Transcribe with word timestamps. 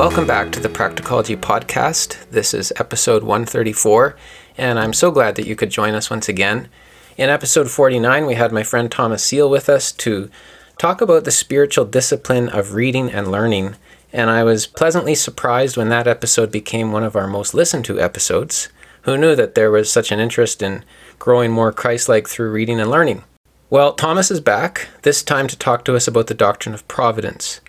Welcome 0.00 0.26
back 0.26 0.50
to 0.52 0.60
the 0.60 0.70
Practicology 0.70 1.36
Podcast. 1.36 2.26
This 2.30 2.54
is 2.54 2.72
episode 2.76 3.22
134, 3.22 4.16
and 4.56 4.78
I'm 4.78 4.94
so 4.94 5.10
glad 5.10 5.34
that 5.34 5.46
you 5.46 5.54
could 5.54 5.68
join 5.68 5.92
us 5.92 6.08
once 6.08 6.26
again. 6.26 6.70
In 7.18 7.28
episode 7.28 7.70
49, 7.70 8.24
we 8.24 8.32
had 8.32 8.50
my 8.50 8.62
friend 8.62 8.90
Thomas 8.90 9.22
Seale 9.22 9.50
with 9.50 9.68
us 9.68 9.92
to 9.92 10.30
talk 10.78 11.02
about 11.02 11.24
the 11.24 11.30
spiritual 11.30 11.84
discipline 11.84 12.48
of 12.48 12.72
reading 12.72 13.10
and 13.10 13.30
learning, 13.30 13.76
and 14.10 14.30
I 14.30 14.42
was 14.42 14.66
pleasantly 14.66 15.14
surprised 15.14 15.76
when 15.76 15.90
that 15.90 16.08
episode 16.08 16.50
became 16.50 16.92
one 16.92 17.04
of 17.04 17.14
our 17.14 17.26
most 17.26 17.52
listened 17.52 17.84
to 17.84 18.00
episodes. 18.00 18.70
Who 19.02 19.18
knew 19.18 19.36
that 19.36 19.54
there 19.54 19.70
was 19.70 19.92
such 19.92 20.10
an 20.10 20.18
interest 20.18 20.62
in 20.62 20.82
growing 21.18 21.50
more 21.50 21.72
Christ 21.72 22.08
like 22.08 22.26
through 22.26 22.52
reading 22.52 22.80
and 22.80 22.90
learning? 22.90 23.22
Well, 23.68 23.92
Thomas 23.92 24.30
is 24.30 24.40
back, 24.40 24.88
this 25.02 25.22
time 25.22 25.46
to 25.48 25.58
talk 25.58 25.84
to 25.84 25.94
us 25.94 26.08
about 26.08 26.28
the 26.28 26.32
doctrine 26.32 26.74
of 26.74 26.88
providence 26.88 27.60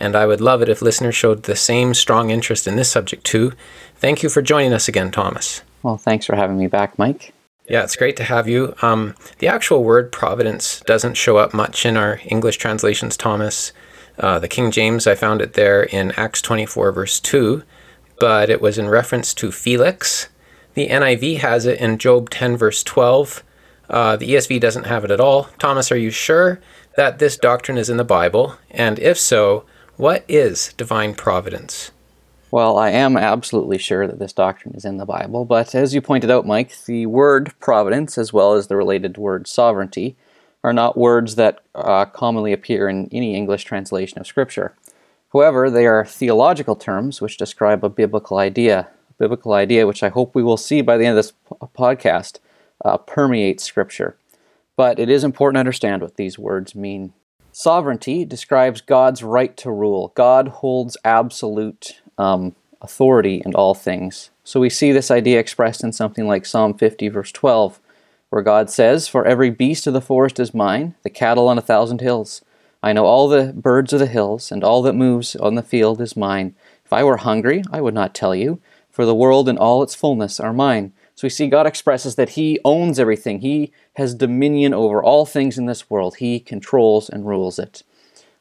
and 0.00 0.16
I 0.16 0.26
would 0.26 0.40
love 0.40 0.62
it 0.62 0.68
if 0.68 0.82
listeners 0.82 1.14
showed 1.14 1.42
the 1.42 1.56
same 1.56 1.94
strong 1.94 2.30
interest 2.30 2.66
in 2.66 2.76
this 2.76 2.90
subject 2.90 3.24
too. 3.24 3.52
Thank 3.96 4.22
you 4.22 4.28
for 4.28 4.42
joining 4.42 4.72
us 4.72 4.88
again, 4.88 5.10
Thomas. 5.10 5.62
Well, 5.82 5.96
thanks 5.96 6.26
for 6.26 6.36
having 6.36 6.58
me 6.58 6.66
back, 6.66 6.98
Mike. 6.98 7.32
Yeah, 7.68 7.84
it's 7.84 7.96
great 7.96 8.16
to 8.16 8.24
have 8.24 8.48
you. 8.48 8.74
Um, 8.80 9.14
the 9.38 9.48
actual 9.48 9.84
word 9.84 10.10
providence 10.10 10.80
doesn't 10.80 11.14
show 11.14 11.36
up 11.36 11.52
much 11.52 11.84
in 11.84 11.96
our 11.96 12.20
English 12.24 12.56
translations, 12.56 13.16
Thomas. 13.16 13.72
Uh, 14.18 14.38
the 14.38 14.48
King 14.48 14.70
James, 14.70 15.06
I 15.06 15.14
found 15.14 15.42
it 15.42 15.52
there 15.52 15.82
in 15.82 16.12
Acts 16.12 16.40
24, 16.42 16.92
verse 16.92 17.20
2, 17.20 17.62
but 18.18 18.48
it 18.50 18.62
was 18.62 18.78
in 18.78 18.88
reference 18.88 19.34
to 19.34 19.52
Felix. 19.52 20.28
The 20.74 20.88
NIV 20.88 21.38
has 21.38 21.66
it 21.66 21.78
in 21.78 21.98
Job 21.98 22.30
10, 22.30 22.56
verse 22.56 22.82
12. 22.82 23.44
Uh, 23.90 24.16
the 24.16 24.34
ESV 24.34 24.60
doesn't 24.60 24.86
have 24.86 25.04
it 25.04 25.10
at 25.10 25.20
all. 25.20 25.44
Thomas, 25.58 25.92
are 25.92 25.96
you 25.96 26.10
sure 26.10 26.60
that 26.96 27.18
this 27.18 27.36
doctrine 27.36 27.78
is 27.78 27.90
in 27.90 27.96
the 27.96 28.04
Bible? 28.04 28.56
And 28.70 28.98
if 28.98 29.18
so, 29.18 29.64
what 29.98 30.24
is 30.28 30.72
divine 30.74 31.14
providence? 31.14 31.90
Well, 32.50 32.78
I 32.78 32.90
am 32.90 33.16
absolutely 33.16 33.76
sure 33.76 34.06
that 34.06 34.18
this 34.18 34.32
doctrine 34.32 34.74
is 34.74 34.84
in 34.86 34.96
the 34.96 35.04
Bible, 35.04 35.44
but 35.44 35.74
as 35.74 35.92
you 35.92 36.00
pointed 36.00 36.30
out, 36.30 36.46
Mike, 36.46 36.72
the 36.86 37.04
word 37.06 37.52
providence, 37.60 38.16
as 38.16 38.32
well 38.32 38.54
as 38.54 38.68
the 38.68 38.76
related 38.76 39.18
word 39.18 39.46
sovereignty, 39.46 40.16
are 40.64 40.72
not 40.72 40.96
words 40.96 41.34
that 41.34 41.60
uh, 41.74 42.04
commonly 42.06 42.52
appear 42.52 42.88
in 42.88 43.08
any 43.12 43.34
English 43.34 43.64
translation 43.64 44.18
of 44.18 44.26
Scripture. 44.26 44.72
However, 45.32 45.68
they 45.68 45.86
are 45.86 46.04
theological 46.04 46.74
terms 46.74 47.20
which 47.20 47.36
describe 47.36 47.84
a 47.84 47.90
biblical 47.90 48.38
idea, 48.38 48.88
a 49.10 49.14
biblical 49.18 49.52
idea 49.52 49.86
which 49.86 50.02
I 50.02 50.08
hope 50.08 50.34
we 50.34 50.42
will 50.42 50.56
see 50.56 50.80
by 50.80 50.96
the 50.96 51.04
end 51.04 51.18
of 51.18 51.24
this 51.24 51.32
podcast 51.76 52.38
uh, 52.84 52.96
permeates 52.96 53.64
Scripture. 53.64 54.16
But 54.76 54.98
it 54.98 55.10
is 55.10 55.24
important 55.24 55.56
to 55.56 55.60
understand 55.60 56.02
what 56.02 56.16
these 56.16 56.38
words 56.38 56.74
mean. 56.74 57.12
Sovereignty 57.58 58.24
describes 58.24 58.80
God's 58.80 59.24
right 59.24 59.56
to 59.56 59.72
rule. 59.72 60.12
God 60.14 60.46
holds 60.46 60.96
absolute 61.04 62.00
um, 62.16 62.54
authority 62.80 63.42
in 63.44 63.52
all 63.56 63.74
things. 63.74 64.30
So 64.44 64.60
we 64.60 64.70
see 64.70 64.92
this 64.92 65.10
idea 65.10 65.40
expressed 65.40 65.82
in 65.82 65.90
something 65.90 66.28
like 66.28 66.46
Psalm 66.46 66.74
50, 66.74 67.08
verse 67.08 67.32
12, 67.32 67.80
where 68.30 68.42
God 68.42 68.70
says, 68.70 69.08
For 69.08 69.26
every 69.26 69.50
beast 69.50 69.88
of 69.88 69.92
the 69.92 70.00
forest 70.00 70.38
is 70.38 70.54
mine, 70.54 70.94
the 71.02 71.10
cattle 71.10 71.48
on 71.48 71.58
a 71.58 71.60
thousand 71.60 72.00
hills. 72.00 72.44
I 72.80 72.92
know 72.92 73.06
all 73.06 73.26
the 73.26 73.52
birds 73.52 73.92
of 73.92 73.98
the 73.98 74.06
hills, 74.06 74.52
and 74.52 74.62
all 74.62 74.80
that 74.82 74.92
moves 74.92 75.34
on 75.34 75.56
the 75.56 75.62
field 75.64 76.00
is 76.00 76.16
mine. 76.16 76.54
If 76.84 76.92
I 76.92 77.02
were 77.02 77.16
hungry, 77.16 77.64
I 77.72 77.80
would 77.80 77.92
not 77.92 78.14
tell 78.14 78.36
you, 78.36 78.60
for 78.88 79.04
the 79.04 79.16
world 79.16 79.48
and 79.48 79.58
all 79.58 79.82
its 79.82 79.96
fullness 79.96 80.38
are 80.38 80.52
mine. 80.52 80.92
So 81.18 81.24
we 81.24 81.30
see 81.30 81.48
God 81.48 81.66
expresses 81.66 82.14
that 82.14 82.28
He 82.30 82.60
owns 82.64 83.00
everything. 83.00 83.40
He 83.40 83.72
has 83.94 84.14
dominion 84.14 84.72
over 84.72 85.02
all 85.02 85.26
things 85.26 85.58
in 85.58 85.66
this 85.66 85.90
world. 85.90 86.18
He 86.18 86.38
controls 86.38 87.10
and 87.10 87.26
rules 87.26 87.58
it. 87.58 87.82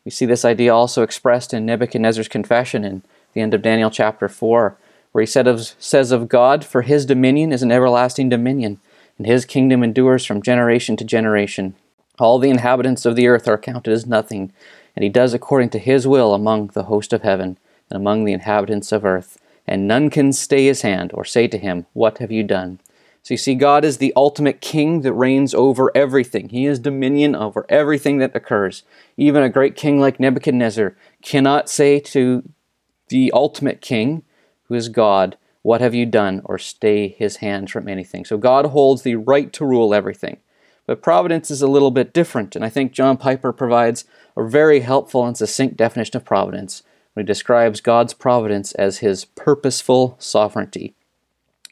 We 0.06 0.12
see 0.12 0.28
this 0.28 0.46
idea 0.46 0.76
also 0.76 1.02
expressed 1.02 1.56
in 1.56 1.66
Nebuchadnezzar's 1.66 2.28
confession 2.28 2.84
in 2.84 3.02
the 3.34 3.42
end 3.42 3.56
of 3.56 3.64
Daniel 3.64 3.90
chapter 3.90 4.30
4, 4.30 4.78
where 5.12 5.22
he 5.24 5.26
said 5.26 5.48
of, 5.48 5.74
says 5.80 6.12
of 6.12 6.30
God, 6.30 6.64
For 6.64 6.84
His 6.84 7.08
dominion 7.08 7.52
is 7.52 7.64
an 7.64 7.72
everlasting 7.72 8.30
dominion, 8.30 8.80
and 9.18 9.26
His 9.26 9.44
kingdom 9.44 9.82
endures 9.82 10.24
from 10.24 10.44
generation 10.44 10.96
to 10.98 11.04
generation. 11.04 11.74
All 12.20 12.38
the 12.38 12.52
inhabitants 12.52 13.08
of 13.08 13.16
the 13.16 13.26
earth 13.26 13.48
are 13.48 13.58
counted 13.58 13.92
as 13.92 14.06
nothing, 14.06 14.54
and 14.96 15.02
He 15.02 15.10
does 15.10 15.34
according 15.34 15.72
to 15.72 15.80
His 15.80 16.08
will 16.08 16.32
among 16.36 16.68
the 16.68 16.84
host 16.84 17.12
of 17.12 17.24
heaven 17.24 17.58
and 17.90 17.98
among 17.98 18.26
the 18.26 18.34
inhabitants 18.34 18.92
of 18.92 19.04
earth 19.04 19.40
and 19.68 19.88
none 19.88 20.10
can 20.10 20.32
stay 20.32 20.66
his 20.66 20.82
hand 20.82 21.12
or 21.14 21.26
say 21.26 21.48
to 21.48 21.58
him, 21.58 21.86
What 21.94 22.20
have 22.20 22.32
you 22.32 22.44
done? 22.44 22.80
So 23.22 23.34
you 23.34 23.38
see, 23.38 23.56
God 23.56 23.84
is 23.84 23.98
the 23.98 24.14
ultimate 24.16 24.62
king 24.62 25.02
that 25.02 25.12
reigns 25.12 25.54
over 25.54 25.92
everything. 25.94 26.50
He 26.50 26.64
has 26.64 26.80
dominion 26.80 27.36
over 27.36 27.66
everything 27.68 28.20
that 28.20 28.36
occurs. 28.36 28.84
Even 29.18 29.44
a 29.44 29.50
great 29.50 29.76
king 29.76 30.00
like 30.00 30.20
Nebuchadnezzar 30.20 30.96
cannot 31.22 31.70
say 31.70 32.00
to 32.00 32.48
the 33.10 33.32
ultimate 33.34 33.82
king, 33.82 34.24
who 34.64 34.76
is 34.76 34.88
God, 34.88 35.38
What 35.62 35.82
have 35.82 35.94
you 35.94 36.06
done? 36.06 36.42
or 36.46 36.58
stay 36.58 37.10
his 37.10 37.38
hand 37.38 37.70
from 37.70 37.90
anything. 37.90 38.24
So 38.24 38.38
God 38.38 38.68
holds 38.68 39.02
the 39.02 39.16
right 39.16 39.52
to 39.54 39.66
rule 39.66 39.94
everything. 39.94 40.38
But 40.86 41.02
providence 41.02 41.52
is 41.52 41.62
a 41.62 41.68
little 41.68 41.92
bit 41.92 42.14
different, 42.14 42.56
and 42.56 42.64
I 42.64 42.70
think 42.70 42.94
John 42.94 43.18
Piper 43.18 43.52
provides 43.52 44.06
a 44.38 44.48
very 44.48 44.80
helpful 44.80 45.26
and 45.26 45.36
succinct 45.36 45.76
definition 45.76 46.16
of 46.16 46.24
providence 46.24 46.82
when 47.18 47.26
he 47.26 47.28
describes 47.28 47.82
God's 47.82 48.14
providence 48.14 48.74
as 48.74 49.00
his 49.00 49.26
purposeful 49.26 50.18
sovereignty. 50.20 50.94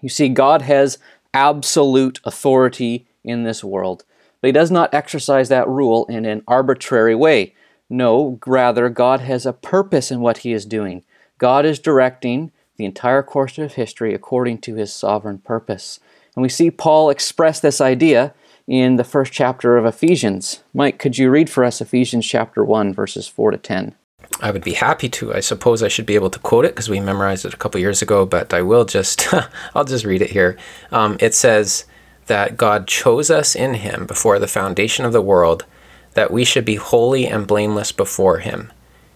You 0.01 0.09
see, 0.09 0.27
God 0.27 0.63
has 0.63 0.97
absolute 1.35 2.19
authority 2.25 3.05
in 3.23 3.43
this 3.43 3.63
world, 3.63 4.05
but 4.41 4.47
he 4.47 4.51
does 4.51 4.71
not 4.71 4.91
exercise 4.91 5.49
that 5.49 5.67
rule 5.67 6.07
in 6.07 6.25
an 6.25 6.41
arbitrary 6.47 7.13
way. 7.13 7.53
No, 7.91 8.39
rather, 8.47 8.89
God 8.89 9.19
has 9.19 9.45
a 9.45 9.53
purpose 9.53 10.09
in 10.09 10.19
what 10.19 10.39
he 10.39 10.51
is 10.51 10.65
doing. 10.65 11.03
God 11.37 11.63
is 11.63 11.77
directing 11.77 12.51
the 12.77 12.85
entire 12.85 13.21
course 13.21 13.59
of 13.59 13.73
history 13.73 14.15
according 14.15 14.57
to 14.61 14.73
his 14.73 14.91
sovereign 14.91 15.37
purpose. 15.37 15.99
And 16.35 16.41
we 16.41 16.49
see 16.49 16.71
Paul 16.71 17.11
express 17.11 17.59
this 17.59 17.79
idea 17.79 18.33
in 18.65 18.95
the 18.95 19.03
first 19.03 19.31
chapter 19.31 19.77
of 19.77 19.85
Ephesians. 19.85 20.63
Mike, 20.73 20.97
could 20.97 21.19
you 21.19 21.29
read 21.29 21.51
for 21.51 21.63
us 21.63 21.81
Ephesians 21.81 22.25
chapter 22.25 22.65
1, 22.65 22.95
verses 22.95 23.27
4 23.27 23.51
to 23.51 23.57
10? 23.59 23.93
I 24.41 24.51
would 24.51 24.63
be 24.63 24.73
happy 24.73 25.07
to. 25.09 25.33
I 25.33 25.39
suppose 25.39 25.81
I 25.81 25.87
should 25.87 26.05
be 26.05 26.15
able 26.15 26.29
to 26.29 26.39
quote 26.39 26.65
it 26.65 26.73
because 26.73 26.89
we 26.89 26.99
memorized 26.99 27.45
it 27.45 27.53
a 27.53 27.57
couple 27.57 27.79
years 27.79 28.01
ago, 28.01 28.25
but 28.25 28.53
I 28.53 28.61
will 28.61 28.85
just, 28.85 29.33
I'll 29.75 29.85
just 29.85 30.05
read 30.05 30.21
it 30.21 30.31
here. 30.31 30.57
Um, 30.91 31.17
it 31.19 31.33
says 31.33 31.85
that 32.27 32.57
God 32.57 32.87
chose 32.87 33.29
us 33.29 33.55
in 33.55 33.75
Him 33.75 34.05
before 34.05 34.39
the 34.39 34.47
foundation 34.47 35.05
of 35.05 35.13
the 35.13 35.21
world, 35.21 35.65
that 36.13 36.31
we 36.31 36.43
should 36.43 36.65
be 36.65 36.75
holy 36.75 37.27
and 37.27 37.47
blameless 37.47 37.91
before 37.91 38.39
Him. 38.39 38.71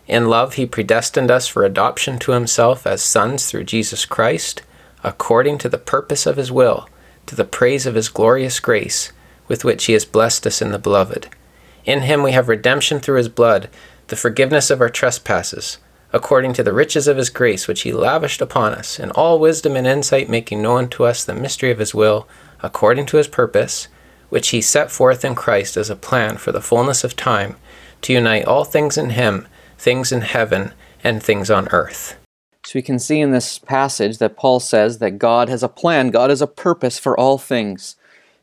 In 0.07 0.29
love, 0.29 0.53
He 0.53 0.65
predestined 0.65 1.29
us 1.29 1.47
for 1.47 1.63
adoption 1.65 2.17
to 2.19 2.31
Himself 2.31 2.87
as 2.87 3.01
sons 3.01 3.45
through 3.49 3.65
Jesus 3.65 4.05
Christ, 4.05 4.61
according 5.03 5.57
to 5.59 5.69
the 5.69 5.77
purpose 5.77 6.25
of 6.25 6.37
His 6.37 6.51
will, 6.51 6.87
to 7.25 7.35
the 7.35 7.45
praise 7.45 7.85
of 7.85 7.95
His 7.95 8.09
glorious 8.09 8.59
grace, 8.59 9.11
with 9.47 9.65
which 9.65 9.85
He 9.85 9.93
has 9.93 10.05
blessed 10.05 10.47
us 10.47 10.61
in 10.61 10.71
the 10.71 10.79
Beloved. 10.79 11.29
In 11.85 12.01
Him 12.01 12.23
we 12.23 12.31
have 12.33 12.49
redemption 12.49 12.99
through 12.99 13.17
His 13.17 13.29
blood 13.29 13.69
the 14.09 14.15
forgiveness 14.15 14.71
of 14.71 14.81
our 14.81 14.89
trespasses, 14.89 15.77
according 16.11 16.51
to 16.53 16.63
the 16.63 16.73
riches 16.73 17.07
of 17.07 17.17
his 17.17 17.29
grace 17.29 17.67
which 17.67 17.81
he 17.81 17.93
lavished 17.93 18.41
upon 18.41 18.73
us, 18.73 18.99
in 18.99 19.11
all 19.11 19.39
wisdom 19.39 19.75
and 19.75 19.87
insight, 19.87 20.27
making 20.27 20.61
known 20.61 20.89
to 20.89 21.05
us 21.05 21.23
the 21.23 21.33
mystery 21.33 21.71
of 21.71 21.77
his 21.77 21.93
will, 21.93 22.27
according 22.61 23.05
to 23.05 23.17
his 23.17 23.27
purpose, 23.27 23.87
which 24.29 24.49
he 24.49 24.61
set 24.61 24.91
forth 24.91 25.23
in 25.23 25.35
Christ 25.35 25.77
as 25.77 25.89
a 25.89 25.95
plan 25.95 26.37
for 26.37 26.51
the 26.51 26.61
fullness 26.61 27.03
of 27.03 27.15
time, 27.15 27.55
to 28.01 28.13
unite 28.13 28.45
all 28.45 28.63
things 28.63 28.97
in 28.97 29.11
him, 29.11 29.47
things 29.77 30.11
in 30.11 30.21
heaven 30.21 30.73
and 31.03 31.21
things 31.21 31.51
on 31.51 31.67
earth. 31.69 32.17
So 32.65 32.71
we 32.75 32.81
can 32.81 32.99
see 32.99 33.19
in 33.19 33.31
this 33.31 33.59
passage 33.59 34.17
that 34.17 34.35
Paul 34.35 34.59
says 34.59 34.97
that 34.97 35.19
God 35.19 35.49
has 35.49 35.63
a 35.63 35.69
plan, 35.69 36.09
God 36.09 36.31
has 36.31 36.41
a 36.41 36.47
purpose 36.47 36.97
for 36.97 37.17
all 37.17 37.37
things. 37.37 37.95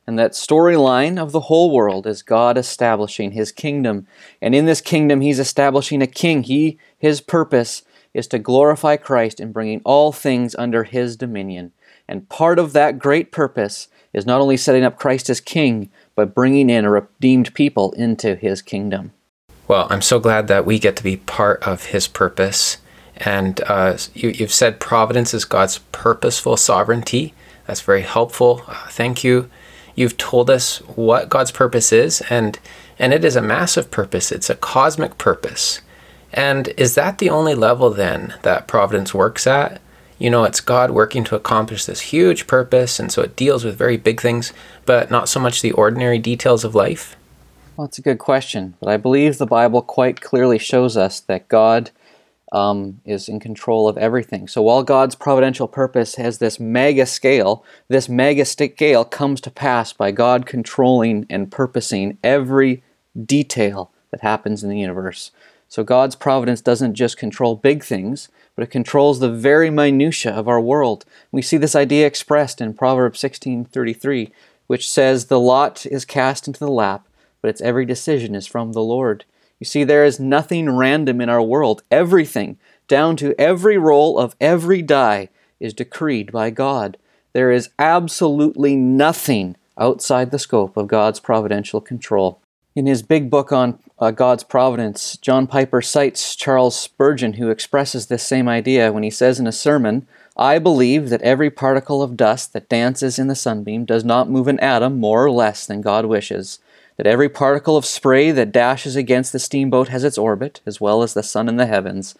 And 0.07 0.19
that 0.19 0.33
storyline 0.33 1.21
of 1.21 1.33
the 1.33 1.41
whole 1.41 1.73
world 1.73 2.07
is 2.07 2.23
God 2.23 2.57
establishing 2.57 3.33
his 3.33 3.51
kingdom. 3.51 4.07
And 4.41 4.55
in 4.55 4.67
this 4.67 4.81
kingdom, 4.81 5.21
he's 5.21 5.41
establishing 5.41 6.01
a 6.01 6.07
king. 6.07 6.45
He, 6.45 6.79
his 6.97 7.21
purpose 7.21 7.83
is 8.15 8.27
to 8.29 8.39
glorify 8.39 8.97
Christ 8.97 9.41
in 9.41 9.53
bringing 9.53 9.81
all 9.85 10.13
things 10.13 10.55
under 10.55 10.85
his 10.85 11.17
dominion. 11.17 11.73
And 12.09 12.29
part 12.29 12.59
of 12.59 12.73
that 12.73 12.99
great 12.99 13.33
purpose 13.33 13.89
is 14.13 14.25
not 14.25 14.41
only 14.41 14.57
setting 14.57 14.85
up 14.85 14.99
Christ 14.99 15.29
as 15.29 15.41
king, 15.41 15.91
but 16.15 16.35
bringing 16.35 16.71
in 16.71 16.85
a 16.85 16.91
redeemed 16.91 17.53
people 17.53 17.93
into 17.93 18.37
his 18.37 18.63
kingdom. 18.63 19.13
Well, 19.69 19.89
I'm 19.91 20.03
so 20.03 20.21
glad 20.21 20.47
that 20.49 20.65
we 20.65 20.79
get 20.79 20.97
to 20.97 21.03
be 21.03 21.17
part 21.17 21.63
of 21.65 21.87
his 21.87 22.07
purpose. 22.07 22.79
And 23.17 23.61
uh, 23.67 23.99
you, 24.15 24.33
have 24.35 24.53
said 24.53 24.79
providence 24.79 25.35
is 25.35 25.45
God's 25.45 25.79
purposeful 25.93 26.57
sovereignty. 26.57 27.35
That's 27.67 27.81
very 27.81 28.03
helpful. 28.03 28.63
Uh, 28.69 28.87
thank 28.89 29.25
you. 29.25 29.51
You've 29.97 30.17
told 30.17 30.51
us 30.51 30.79
what 30.95 31.29
God's 31.29 31.51
purpose 31.51 31.93
is, 31.93 32.23
and 32.31 32.59
and 32.99 33.13
it 33.13 33.25
is 33.25 33.35
a 33.35 33.43
massive 33.43 33.91
purpose. 33.91 34.31
It's 34.31 34.49
a 34.49 34.55
cosmic 34.55 35.19
purpose. 35.19 35.81
And 36.33 36.69
is 36.77 36.95
that 36.95 37.19
the 37.19 37.31
only 37.31 37.55
level 37.55 37.91
then 37.91 38.35
that 38.43 38.69
providence 38.69 39.13
works 39.13 39.47
at? 39.47 39.81
You 40.19 40.31
know, 40.31 40.45
it's 40.45 40.61
God 40.61 40.91
working 40.91 41.25
to 41.25 41.37
accomplish 41.37 41.85
this 41.85 42.01
huge 42.01 42.47
purpose, 42.47 42.99
and 42.99 43.13
so 43.13 43.23
it 43.23 43.37
deals 43.37 43.65
with 43.65 43.77
very 43.77 43.97
big 43.97 44.21
things, 44.21 44.53
but 44.87 45.11
not 45.11 45.29
so 45.29 45.41
much 45.41 45.61
the 45.61 45.73
ordinary 45.73 46.19
details 46.19 46.65
of 46.65 46.75
life? 46.75 47.17
Well, 47.77 47.87
that's 47.87 47.99
a 47.99 48.03
good 48.03 48.19
question, 48.19 48.75
but 48.81 48.89
I 48.89 48.97
believe 48.97 49.37
the 49.37 49.47
Bible 49.47 49.83
quite 49.83 50.23
clearly 50.23 50.59
shows 50.59 50.97
us 50.97 51.21
that 51.21 51.49
God 51.49 51.91
um, 52.53 53.01
is 53.05 53.29
in 53.29 53.41
control 53.41 53.89
of 53.89 53.99
everything. 53.99 54.47
So 54.49 54.63
while 54.63 54.83
God's 54.83 55.15
providential 55.15 55.67
purpose 55.67 56.15
has 56.15 56.39
this 56.39 56.61
mega 56.61 57.07
scale, 57.07 57.65
this 57.89 58.09
mega 58.09 58.45
scale 58.45 59.05
comes 59.05 59.41
to 59.43 59.51
pass 59.51 59.93
by 59.93 60.13
God 60.13 60.47
controlling 60.47 61.27
and 61.29 61.51
purposing 61.51 62.19
every 62.23 62.83
detail 63.25 63.91
that 64.11 64.21
happens 64.21 64.63
in 64.63 64.71
the 64.71 64.79
universe. 64.79 65.33
So 65.69 65.83
God's 65.83 66.15
providence 66.15 66.61
doesn't 66.61 66.95
just 66.95 67.17
control 67.17 67.57
big 67.57 67.83
things, 67.83 68.29
but 68.55 68.63
it 68.63 68.71
controls 68.71 69.19
the 69.19 69.31
very 69.31 69.69
minutia 69.69 70.33
of 70.33 70.49
our 70.49 70.61
world. 70.61 71.05
We 71.33 71.43
see 71.43 71.57
this 71.57 71.75
idea 71.75 72.07
expressed 72.07 72.61
in 72.61 72.75
Proverbs 72.75 73.19
16:33, 73.19 74.33
which 74.69 74.89
says, 74.89 75.27
"The 75.27 75.41
lot 75.41 75.85
is 75.87 76.05
cast 76.05 76.47
into 76.47 76.61
the 76.61 76.71
lap, 76.71 77.09
but 77.43 77.49
its 77.49 77.61
every 77.61 77.85
decision 77.85 78.35
is 78.35 78.47
from 78.47 78.73
the 78.73 78.83
Lord." 78.83 79.25
You 79.59 79.65
see, 79.65 79.85
there 79.85 80.05
is 80.05 80.21
nothing 80.21 80.77
random 80.77 81.21
in 81.21 81.29
our 81.29 81.43
world. 81.43 81.83
Everything, 81.91 82.59
down 82.89 83.17
to 83.17 83.39
every 83.41 83.79
roll 83.79 84.19
of 84.19 84.37
every 84.41 84.83
die, 84.83 85.29
is 85.59 85.73
decreed 85.73 86.31
by 86.31 86.51
God. 86.51 86.99
There 87.33 87.51
is 87.51 87.71
absolutely 87.79 88.77
nothing 88.77 89.57
outside 89.79 90.31
the 90.31 90.39
scope 90.39 90.77
of 90.77 90.89
God's 90.89 91.21
providential 91.21 91.81
control. 91.81 92.41
In 92.75 92.87
his 92.87 93.03
big 93.03 93.31
book 93.31 93.53
on 93.53 93.79
uh, 93.99 94.11
God's 94.11 94.45
providence, 94.45 95.17
John 95.17 95.47
Piper 95.47 95.81
cites 95.81 96.37
Charles 96.37 96.79
Spurgeon, 96.79 97.35
who 97.35 97.49
expresses 97.49 98.07
this 98.07 98.23
same 98.23 98.49
idea 98.49 98.93
when 98.93 99.03
he 99.03 99.11
says 99.11 99.41
in 99.41 99.47
a 99.47 99.53
sermon, 99.53 100.07
I 100.37 100.59
believe 100.59 101.09
that 101.09 101.23
every 101.23 101.51
particle 101.51 102.03
of 102.03 102.19
dust 102.19 102.53
that 102.53 102.69
dances 102.69 103.19
in 103.19 103.29
the 103.29 103.35
sunbeam 103.35 103.87
does 103.87 104.05
not 104.05 104.29
move 104.29 104.49
an 104.49 104.61
atom 104.61 105.01
more 105.01 105.25
or 105.25 105.31
less 105.31 105.67
than 105.67 105.81
God 105.81 106.05
wishes 106.05 106.59
that 106.97 107.07
every 107.07 107.29
particle 107.29 107.77
of 107.77 107.85
spray 107.85 108.31
that 108.31 108.53
dashes 108.53 108.97
against 108.97 109.33
the 109.33 109.39
steamboat 109.39 109.89
has 109.89 110.05
its 110.05 110.19
orbit, 110.19 110.61
as 110.67 110.81
well 110.81 111.03
as 111.03 111.15
the 111.15 111.23
sun 111.23 111.49
in 111.49 111.57
the 111.57 111.67
heavens, 111.67 112.15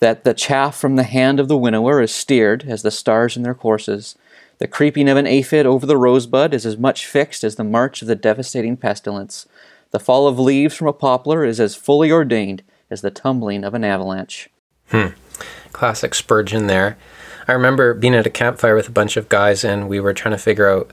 that 0.00 0.24
the 0.24 0.34
chaff 0.34 0.76
from 0.76 0.96
the 0.96 1.04
hand 1.04 1.40
of 1.40 1.48
the 1.48 1.56
winnower 1.56 2.02
is 2.02 2.12
steered 2.12 2.64
as 2.68 2.82
the 2.82 2.90
stars 2.90 3.36
in 3.36 3.42
their 3.42 3.54
courses. 3.54 4.16
The 4.58 4.68
creeping 4.68 5.08
of 5.08 5.16
an 5.16 5.26
aphid 5.26 5.66
over 5.66 5.86
the 5.86 5.96
rosebud 5.96 6.52
is 6.54 6.66
as 6.66 6.76
much 6.76 7.06
fixed 7.06 7.44
as 7.44 7.56
the 7.56 7.64
march 7.64 8.02
of 8.02 8.08
the 8.08 8.14
devastating 8.14 8.76
pestilence. 8.76 9.46
The 9.90 10.00
fall 10.00 10.26
of 10.26 10.38
leaves 10.38 10.74
from 10.74 10.88
a 10.88 10.92
poplar 10.92 11.44
is 11.44 11.60
as 11.60 11.74
fully 11.74 12.10
ordained 12.10 12.62
as 12.90 13.00
the 13.00 13.10
tumbling 13.10 13.64
of 13.64 13.74
an 13.74 13.84
avalanche. 13.84 14.48
Hmm. 14.88 15.08
Classic 15.72 16.14
Spurgeon 16.14 16.66
there. 16.66 16.96
I 17.48 17.52
remember 17.52 17.94
being 17.94 18.14
at 18.14 18.26
a 18.26 18.30
campfire 18.30 18.74
with 18.74 18.88
a 18.88 18.92
bunch 18.92 19.16
of 19.16 19.28
guys 19.28 19.62
and 19.62 19.88
we 19.88 20.00
were 20.00 20.14
trying 20.14 20.34
to 20.34 20.42
figure 20.42 20.68
out 20.68 20.90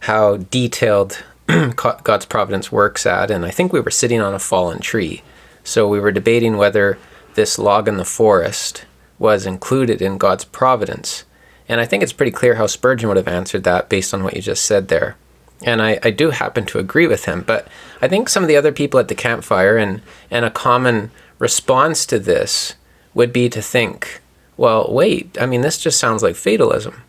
how 0.00 0.36
detailed 0.36 1.24
God's 1.76 2.26
providence 2.26 2.72
works 2.72 3.06
at, 3.06 3.30
and 3.30 3.44
I 3.44 3.50
think 3.50 3.72
we 3.72 3.80
were 3.80 3.90
sitting 3.90 4.20
on 4.20 4.34
a 4.34 4.38
fallen 4.38 4.80
tree. 4.80 5.22
So 5.62 5.88
we 5.88 6.00
were 6.00 6.12
debating 6.12 6.56
whether 6.56 6.98
this 7.34 7.58
log 7.58 7.88
in 7.88 7.96
the 7.96 8.04
forest 8.04 8.84
was 9.18 9.46
included 9.46 10.02
in 10.02 10.18
God's 10.18 10.44
providence. 10.44 11.24
And 11.68 11.80
I 11.80 11.86
think 11.86 12.02
it's 12.02 12.12
pretty 12.12 12.32
clear 12.32 12.56
how 12.56 12.66
Spurgeon 12.66 13.08
would 13.08 13.16
have 13.16 13.28
answered 13.28 13.64
that 13.64 13.88
based 13.88 14.12
on 14.12 14.22
what 14.22 14.34
you 14.34 14.42
just 14.42 14.64
said 14.64 14.88
there. 14.88 15.16
And 15.62 15.80
I, 15.80 15.98
I 16.02 16.10
do 16.10 16.30
happen 16.30 16.66
to 16.66 16.78
agree 16.78 17.06
with 17.06 17.24
him. 17.24 17.42
But 17.42 17.68
I 18.02 18.08
think 18.08 18.28
some 18.28 18.42
of 18.42 18.48
the 18.48 18.56
other 18.56 18.72
people 18.72 19.00
at 19.00 19.08
the 19.08 19.14
campfire 19.14 19.76
and, 19.76 20.02
and 20.30 20.44
a 20.44 20.50
common 20.50 21.10
response 21.38 22.04
to 22.06 22.18
this 22.18 22.74
would 23.14 23.32
be 23.32 23.48
to 23.48 23.62
think, 23.62 24.20
well, 24.56 24.92
wait, 24.92 25.36
I 25.40 25.46
mean, 25.46 25.62
this 25.62 25.78
just 25.78 25.98
sounds 25.98 26.22
like 26.22 26.36
fatalism. 26.36 27.02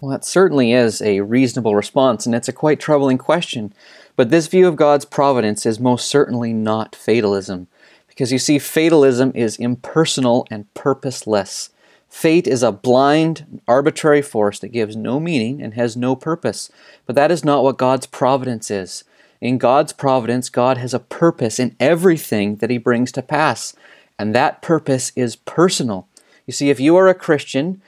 Well, 0.00 0.10
that 0.10 0.24
certainly 0.24 0.72
is 0.72 1.02
a 1.02 1.20
reasonable 1.20 1.76
response, 1.76 2.24
and 2.24 2.34
it's 2.34 2.48
a 2.48 2.54
quite 2.54 2.80
troubling 2.80 3.18
question. 3.18 3.74
But 4.16 4.30
this 4.30 4.46
view 4.46 4.66
of 4.66 4.76
God's 4.76 5.04
providence 5.04 5.66
is 5.66 5.78
most 5.78 6.08
certainly 6.08 6.54
not 6.54 6.96
fatalism. 6.96 7.66
Because 8.08 8.32
you 8.32 8.38
see, 8.38 8.58
fatalism 8.58 9.30
is 9.34 9.56
impersonal 9.56 10.46
and 10.50 10.72
purposeless. 10.72 11.70
Fate 12.08 12.46
is 12.46 12.62
a 12.62 12.72
blind, 12.72 13.60
arbitrary 13.68 14.22
force 14.22 14.58
that 14.60 14.68
gives 14.68 14.96
no 14.96 15.20
meaning 15.20 15.62
and 15.62 15.74
has 15.74 15.96
no 15.96 16.16
purpose. 16.16 16.70
But 17.04 17.14
that 17.16 17.30
is 17.30 17.44
not 17.44 17.62
what 17.62 17.78
God's 17.78 18.06
providence 18.06 18.70
is. 18.70 19.04
In 19.40 19.58
God's 19.58 19.92
providence, 19.92 20.48
God 20.48 20.78
has 20.78 20.94
a 20.94 20.98
purpose 20.98 21.58
in 21.58 21.76
everything 21.78 22.56
that 22.56 22.70
He 22.70 22.78
brings 22.78 23.12
to 23.12 23.22
pass, 23.22 23.74
and 24.18 24.34
that 24.34 24.62
purpose 24.62 25.12
is 25.14 25.36
personal. 25.36 26.08
You 26.46 26.52
see, 26.52 26.68
if 26.68 26.80
you 26.80 26.96
are 26.96 27.08
a 27.08 27.14
Christian, 27.14 27.80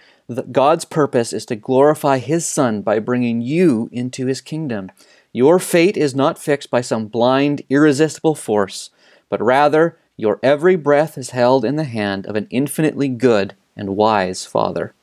God's 0.53 0.85
purpose 0.85 1.33
is 1.33 1.47
to 1.47 1.57
glorify 1.57 2.19
His 2.19 2.47
Son 2.47 2.83
by 2.83 2.99
bringing 2.99 3.41
you 3.41 3.89
into 3.93 4.27
His 4.27 4.41
kingdom. 4.41 4.91
Your 5.33 5.59
fate 5.59 5.97
is 5.97 6.15
not 6.15 6.39
fixed 6.39 6.71
by 6.71 6.81
some 6.81 7.07
blind, 7.07 7.63
irresistible 7.71 8.35
force, 8.35 8.91
but 9.29 9.41
rather 9.41 9.99
your 10.17 10.39
every 10.43 10.77
breath 10.77 11.17
is 11.17 11.31
held 11.31 11.65
in 11.65 11.77
the 11.77 11.85
hand 11.85 12.27
of 12.27 12.37
an 12.37 12.47
infinitely 12.51 13.09
good 13.09 13.55
and 13.77 13.97
wise 13.97 14.45
Father. 14.45 14.95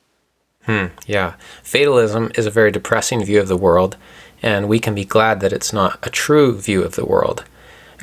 Hmm, 0.63 0.87
yeah. 1.07 1.33
Fatalism 1.63 2.31
is 2.35 2.45
a 2.45 2.51
very 2.51 2.71
depressing 2.71 3.23
view 3.23 3.39
of 3.39 3.47
the 3.47 3.57
world, 3.57 3.97
and 4.41 4.67
we 4.67 4.79
can 4.79 4.93
be 4.93 5.05
glad 5.05 5.39
that 5.39 5.53
it's 5.53 5.73
not 5.73 5.99
a 6.03 6.09
true 6.09 6.57
view 6.57 6.83
of 6.83 6.95
the 6.95 7.05
world. 7.05 7.43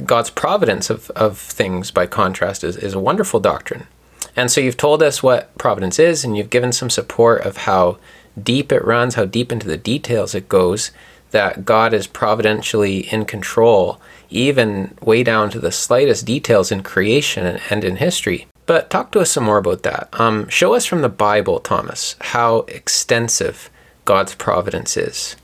God's 0.05 0.31
providence 0.31 0.91
of, 0.91 1.11
of 1.11 1.39
things, 1.39 1.91
by 1.91 2.07
contrast, 2.07 2.65
is, 2.65 2.77
is 2.77 2.93
a 2.93 3.01
wonderful 3.01 3.41
doctrine. 3.41 3.87
And 4.37 4.51
so 4.51 4.61
you've 4.61 4.77
told 4.77 5.03
us 5.03 5.23
what 5.23 5.57
providence 5.57 5.99
is, 5.99 6.25
and 6.25 6.37
you've 6.37 6.51
given 6.51 6.73
some 6.73 6.91
support 6.91 7.43
of 7.45 7.59
how 7.59 7.99
deep 8.41 8.71
it 8.71 8.85
runs, 8.85 9.15
how 9.15 9.25
deep 9.25 9.51
into 9.51 9.67
the 9.67 9.79
details 9.79 10.35
it 10.35 10.49
goes, 10.49 10.91
that 11.31 11.65
God 11.65 11.93
is 11.93 12.07
providentially 12.07 13.13
in 13.13 13.25
control, 13.25 14.01
even 14.29 14.97
way 15.01 15.23
down 15.23 15.51
to 15.51 15.59
the 15.59 15.73
slightest 15.73 16.27
details 16.27 16.71
in 16.71 16.83
creation 16.83 17.59
and 17.71 17.83
in 17.83 17.97
history. 17.97 18.47
But 18.67 18.91
talk 18.91 19.11
to 19.13 19.21
us 19.21 19.31
some 19.31 19.45
more 19.45 19.59
about 19.59 19.83
that. 19.85 20.09
Um, 20.13 20.49
show 20.49 20.75
us 20.75 20.85
from 20.85 21.03
the 21.03 21.09
Bible, 21.09 21.61
Thomas, 21.61 22.17
how 22.21 22.59
extensive 22.69 23.71
God's 24.05 24.35
providence 24.35 24.97
is. 24.97 25.37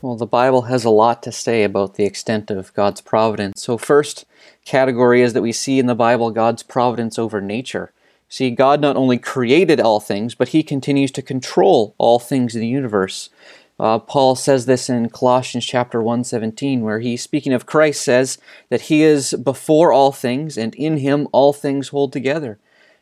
Well, 0.00 0.16
the 0.16 0.26
Bible 0.26 0.62
has 0.62 0.84
a 0.84 0.90
lot 0.90 1.22
to 1.24 1.32
say 1.32 1.64
about 1.64 1.94
the 1.94 2.04
extent 2.04 2.50
of 2.50 2.72
God's 2.74 3.00
providence. 3.00 3.62
So, 3.62 3.76
first 3.76 4.24
category 4.64 5.22
is 5.22 5.32
that 5.32 5.42
we 5.42 5.52
see 5.52 5.78
in 5.78 5.86
the 5.86 5.94
Bible 5.94 6.30
God's 6.30 6.62
providence 6.62 7.18
over 7.18 7.40
nature. 7.40 7.92
See, 8.28 8.50
God 8.50 8.80
not 8.80 8.96
only 8.96 9.18
created 9.18 9.80
all 9.80 10.00
things, 10.00 10.34
but 10.34 10.48
he 10.48 10.62
continues 10.62 11.10
to 11.12 11.22
control 11.22 11.94
all 11.98 12.18
things 12.18 12.54
in 12.54 12.60
the 12.60 12.68
universe. 12.68 13.30
Uh, 13.80 13.98
Paul 13.98 14.34
says 14.34 14.66
this 14.66 14.90
in 14.90 15.08
Colossians 15.08 15.64
chapter 15.64 16.02
1:17 16.02 16.82
where 16.82 16.98
he 16.98 17.16
speaking 17.16 17.52
of 17.52 17.64
Christ 17.64 18.02
says 18.02 18.36
that 18.70 18.82
he 18.82 19.02
is 19.02 19.34
before 19.34 19.92
all 19.92 20.12
things 20.12 20.58
and 20.58 20.74
in 20.74 20.98
him 20.98 21.28
all 21.32 21.52
things 21.52 21.88
hold 21.88 22.12
together. 22.12 22.58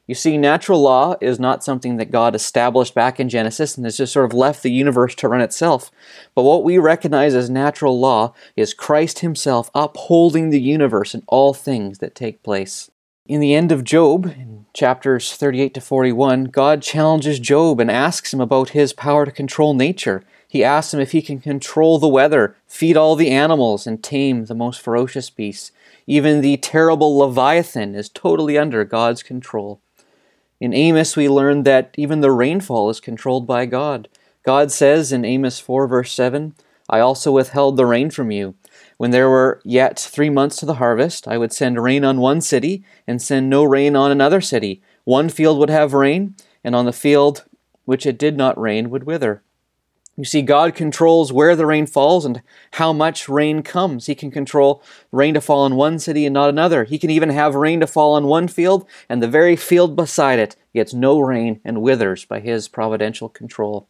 You 0.06 0.14
see 0.14 0.38
natural 0.38 0.80
law 0.80 1.16
is 1.20 1.40
not 1.40 1.64
something 1.64 1.96
that 1.96 2.12
God 2.12 2.36
established 2.36 2.94
back 2.94 3.18
in 3.18 3.28
Genesis 3.28 3.76
and 3.76 3.84
has 3.84 3.96
just 3.96 4.12
sort 4.12 4.26
of 4.26 4.32
left 4.32 4.62
the 4.62 4.70
universe 4.70 5.16
to 5.16 5.28
run 5.28 5.40
itself. 5.40 5.90
But 6.34 6.42
what 6.42 6.62
we 6.62 6.78
recognize 6.78 7.34
as 7.34 7.50
natural 7.50 7.98
law 7.98 8.32
is 8.54 8.72
Christ 8.72 9.20
himself 9.20 9.68
upholding 9.74 10.50
the 10.50 10.60
universe 10.60 11.12
and 11.12 11.24
all 11.26 11.54
things 11.54 11.98
that 11.98 12.14
take 12.14 12.44
place. 12.44 12.90
In 13.28 13.40
the 13.40 13.54
end 13.54 13.72
of 13.72 13.82
Job, 13.82 14.26
in 14.26 14.66
chapters 14.72 15.32
38 15.32 15.74
to 15.74 15.80
41, 15.80 16.44
God 16.44 16.80
challenges 16.80 17.40
Job 17.40 17.80
and 17.80 17.90
asks 17.90 18.32
him 18.32 18.40
about 18.40 18.68
his 18.68 18.92
power 18.92 19.24
to 19.24 19.32
control 19.32 19.74
nature. 19.74 20.22
He 20.46 20.62
asks 20.62 20.94
him 20.94 21.00
if 21.00 21.10
he 21.10 21.20
can 21.20 21.40
control 21.40 21.98
the 21.98 22.06
weather, 22.06 22.54
feed 22.68 22.96
all 22.96 23.16
the 23.16 23.32
animals, 23.32 23.84
and 23.84 24.00
tame 24.00 24.44
the 24.44 24.54
most 24.54 24.80
ferocious 24.80 25.28
beasts. 25.28 25.72
Even 26.06 26.40
the 26.40 26.56
terrible 26.58 27.18
Leviathan 27.18 27.96
is 27.96 28.08
totally 28.08 28.56
under 28.56 28.84
God's 28.84 29.24
control. 29.24 29.80
In 30.60 30.72
Amos, 30.72 31.16
we 31.16 31.28
learn 31.28 31.64
that 31.64 31.92
even 31.96 32.20
the 32.20 32.30
rainfall 32.30 32.90
is 32.90 33.00
controlled 33.00 33.44
by 33.44 33.66
God. 33.66 34.06
God 34.44 34.70
says 34.70 35.10
in 35.10 35.24
Amos 35.24 35.58
4, 35.58 35.88
verse 35.88 36.12
7, 36.12 36.54
I 36.88 37.00
also 37.00 37.32
withheld 37.32 37.76
the 37.76 37.86
rain 37.86 38.10
from 38.10 38.30
you 38.30 38.54
when 38.96 39.10
there 39.10 39.28
were 39.28 39.60
yet 39.64 39.98
three 39.98 40.30
months 40.30 40.56
to 40.56 40.66
the 40.66 40.74
harvest, 40.74 41.28
I 41.28 41.38
would 41.38 41.52
send 41.52 41.82
rain 41.82 42.04
on 42.04 42.18
one 42.20 42.40
city 42.40 42.84
and 43.06 43.20
send 43.20 43.50
no 43.50 43.64
rain 43.64 43.94
on 43.94 44.10
another 44.10 44.40
city. 44.40 44.82
One 45.04 45.28
field 45.28 45.58
would 45.58 45.70
have 45.70 45.92
rain, 45.92 46.34
and 46.64 46.74
on 46.74 46.86
the 46.86 46.92
field 46.92 47.44
which 47.84 48.06
it 48.06 48.18
did 48.18 48.36
not 48.36 48.60
rain 48.60 48.90
would 48.90 49.04
wither. 49.04 49.42
You 50.16 50.24
see, 50.24 50.40
God 50.40 50.74
controls 50.74 51.30
where 51.30 51.54
the 51.54 51.66
rain 51.66 51.86
falls 51.86 52.24
and 52.24 52.42
how 52.72 52.92
much 52.92 53.28
rain 53.28 53.62
comes. 53.62 54.06
He 54.06 54.14
can 54.14 54.30
control 54.30 54.82
rain 55.12 55.34
to 55.34 55.42
fall 55.42 55.64
on 55.64 55.76
one 55.76 55.98
city 55.98 56.24
and 56.24 56.32
not 56.32 56.48
another. 56.48 56.84
He 56.84 56.98
can 56.98 57.10
even 57.10 57.28
have 57.28 57.54
rain 57.54 57.80
to 57.80 57.86
fall 57.86 58.14
on 58.14 58.26
one 58.26 58.48
field, 58.48 58.86
and 59.10 59.22
the 59.22 59.28
very 59.28 59.56
field 59.56 59.94
beside 59.94 60.38
it 60.38 60.56
gets 60.74 60.94
no 60.94 61.20
rain 61.20 61.60
and 61.64 61.82
withers 61.82 62.24
by 62.24 62.40
His 62.40 62.66
providential 62.66 63.28
control. 63.28 63.88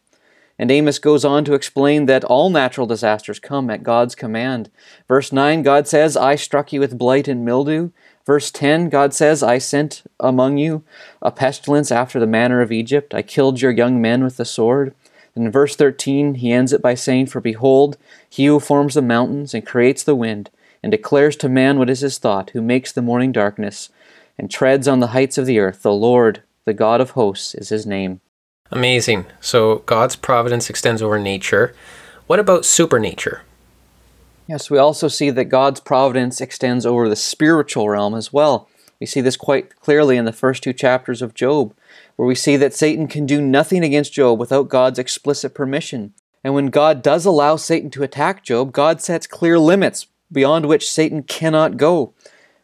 And 0.58 0.70
Amos 0.70 0.98
goes 0.98 1.25
on 1.25 1.44
to 1.44 1.54
explain 1.54 2.06
that 2.06 2.25
all 2.25 2.48
natural 2.48 2.86
disasters 2.86 3.38
come 3.38 3.68
at 3.68 3.82
God's 3.82 4.14
command. 4.14 4.70
Verse 5.06 5.32
9, 5.32 5.62
God 5.62 5.86
says, 5.86 6.16
I 6.16 6.36
struck 6.36 6.72
you 6.72 6.80
with 6.80 6.98
blight 6.98 7.28
and 7.28 7.44
mildew. 7.44 7.90
Verse 8.25 8.50
10, 8.50 8.88
God 8.88 9.14
says, 9.14 9.42
I 9.42 9.58
sent 9.58 10.02
among 10.18 10.56
you 10.56 10.82
a 11.20 11.30
pestilence 11.30 11.92
after 11.92 12.18
the 12.18 12.26
manner 12.26 12.60
of 12.60 12.72
Egypt. 12.72 13.14
I 13.14 13.22
killed 13.22 13.60
your 13.60 13.70
young 13.70 14.00
men 14.00 14.25
with 14.25 14.38
the 14.38 14.44
sword. 14.44 14.94
And 15.34 15.44
in 15.44 15.52
verse 15.52 15.76
13, 15.76 16.36
he 16.36 16.52
ends 16.52 16.72
it 16.72 16.80
by 16.80 16.94
saying, 16.94 17.26
For 17.26 17.40
behold, 17.40 17.98
he 18.28 18.46
who 18.46 18.58
forms 18.58 18.94
the 18.94 19.02
mountains 19.02 19.52
and 19.52 19.66
creates 19.66 20.02
the 20.02 20.16
wind, 20.16 20.50
and 20.82 20.90
declares 20.90 21.36
to 21.36 21.48
man 21.48 21.78
what 21.78 21.90
is 21.90 22.00
his 22.00 22.16
thought, 22.16 22.50
who 22.50 22.62
makes 22.62 22.90
the 22.90 23.02
morning 23.02 23.32
darkness, 23.32 23.90
and 24.38 24.50
treads 24.50 24.88
on 24.88 25.00
the 25.00 25.08
heights 25.08 25.36
of 25.36 25.44
the 25.44 25.58
earth. 25.58 25.82
The 25.82 25.92
Lord, 25.92 26.42
the 26.64 26.72
God 26.75 27.02
of 27.02 27.10
hosts, 27.10 27.54
is 27.54 27.68
his 27.68 27.86
name. 27.86 28.20
Amazing. 28.70 29.26
So 29.40 29.76
God's 29.87 30.16
providence 30.16 30.68
extends 30.68 31.02
over 31.02 31.18
nature. 31.18 31.75
What 32.26 32.38
about 32.38 32.64
supernature? 32.64 33.42
Yes, 34.49 34.70
we 34.70 34.78
also 34.78 35.08
see 35.08 35.30
that 35.30 35.46
God's 35.46 35.80
providence 35.80 36.40
extends 36.40 36.87
over 36.87 37.08
the 37.08 37.16
spiritual 37.16 37.88
realm 37.88 38.14
as 38.14 38.32
well. 38.32 38.68
We 39.00 39.06
see 39.06 39.20
this 39.20 39.37
quite 39.37 39.78
clearly 39.80 40.16
in 40.16 40.25
the 40.25 40.32
first 40.32 40.62
two 40.62 40.73
chapters 40.73 41.20
of 41.20 41.35
Job, 41.35 41.75
where 42.16 42.26
we 42.26 42.35
see 42.35 42.56
that 42.56 42.75
Satan 42.75 43.08
can 43.08 43.26
do 43.26 43.40
nothing 43.40 43.85
against 43.85 44.12
Job 44.12 44.38
without 44.38 44.68
God's 44.68 44.99
explicit 44.99 45.54
permission. 45.54 46.14
And 46.42 46.54
when 46.54 46.66
God 46.66 47.02
does 47.02 47.26
allow 47.26 47.56
Satan 47.56 47.90
to 47.90 48.02
attack 48.02 48.44
Job, 48.44 48.73
God 48.73 49.00
sets 49.00 49.26
clear 49.26 49.58
limits 49.58 50.06
beyond 50.30 50.66
which 50.66 50.90
Satan 50.90 51.23
cannot 51.25 51.76
go. 51.76 52.14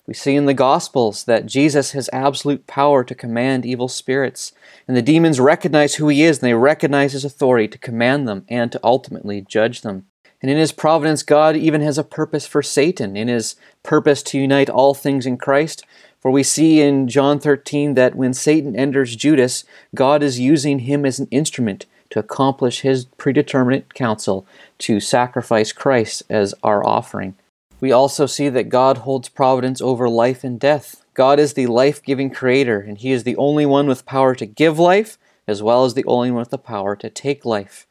We 0.07 0.15
see 0.15 0.35
in 0.35 0.47
the 0.47 0.55
Gospels 0.55 1.25
that 1.25 1.47
Jesus 1.47 1.93
has 1.93 2.11
absolute 2.13 2.67
power 2.67 3.05
to 3.05 3.15
command 3.15 3.65
evil 3.65 3.87
spirits, 3.87 4.53
and 4.89 4.97
the 4.97 5.03
demons 5.03 5.39
recognize 5.39 5.95
who 5.95 6.09
he 6.09 6.25
is 6.25 6.39
and 6.39 6.49
they 6.49 6.55
recognize 6.55 7.13
his 7.13 7.25
authority 7.25 7.69
to 7.69 7.79
command 7.79 8.27
them 8.27 8.45
and 8.49 8.73
to 8.73 8.81
ultimately 8.83 9.43
judge 9.43 9.83
them. 9.83 10.07
And 10.41 10.51
in 10.51 10.57
his 10.57 10.73
providence, 10.73 11.23
God 11.23 11.57
even 11.57 11.83
has 11.83 11.99
a 11.99 12.05
purpose 12.05 12.49
for 12.49 12.63
Satan, 12.63 13.17
in 13.17 13.29
his 13.29 13.55
purpose 13.85 14.25
to 14.25 14.41
unite 14.41 14.69
all 14.69 14.93
things 14.93 15.25
in 15.25 15.37
Christ. 15.37 15.85
For 16.19 16.33
we 16.33 16.43
see 16.43 16.81
in 16.81 17.07
John 17.07 17.39
13 17.39 17.95
that 17.95 18.17
when 18.17 18.35
Satan 18.35 18.75
enters 18.75 19.15
Judas, 19.15 19.65
God 19.95 20.21
is 20.21 20.41
using 20.41 20.81
him 20.81 21.07
as 21.07 21.21
an 21.21 21.29
instrument 21.31 21.87
to 22.11 22.19
accomplish 22.19 22.81
his 22.81 23.05
predeterminate 23.05 23.95
counsel 23.95 24.47
to 24.79 24.99
sacrifice 24.99 25.73
Christ 25.73 26.25
as 26.29 26.55
our 26.65 26.85
offering. 26.85 27.35
We 27.83 27.91
also 27.91 28.27
see 28.27 28.49
that 28.49 28.69
God 28.69 28.99
holds 28.99 29.29
providence 29.29 29.81
over 29.81 30.09
life 30.09 30.45
and 30.45 30.61
death. 30.61 31.05
God 31.15 31.41
is 31.41 31.55
the 31.55 31.67
life 31.67 32.01
giving 32.01 32.31
creator, 32.31 32.79
and 32.79 32.97
He 32.97 33.11
is 33.11 33.25
the 33.25 33.35
only 33.35 33.67
one 33.67 33.89
with 33.89 34.07
power 34.07 34.37
to 34.37 34.47
give 34.47 34.79
life, 34.79 35.19
as 35.49 35.65
well 35.65 35.85
as 35.85 35.95
the 35.95 36.05
only 36.05 36.31
one 36.31 36.39
with 36.39 36.51
the 36.51 36.59
power 36.59 36.95
to 36.95 37.11
take 37.11 37.45
life. 37.45 37.89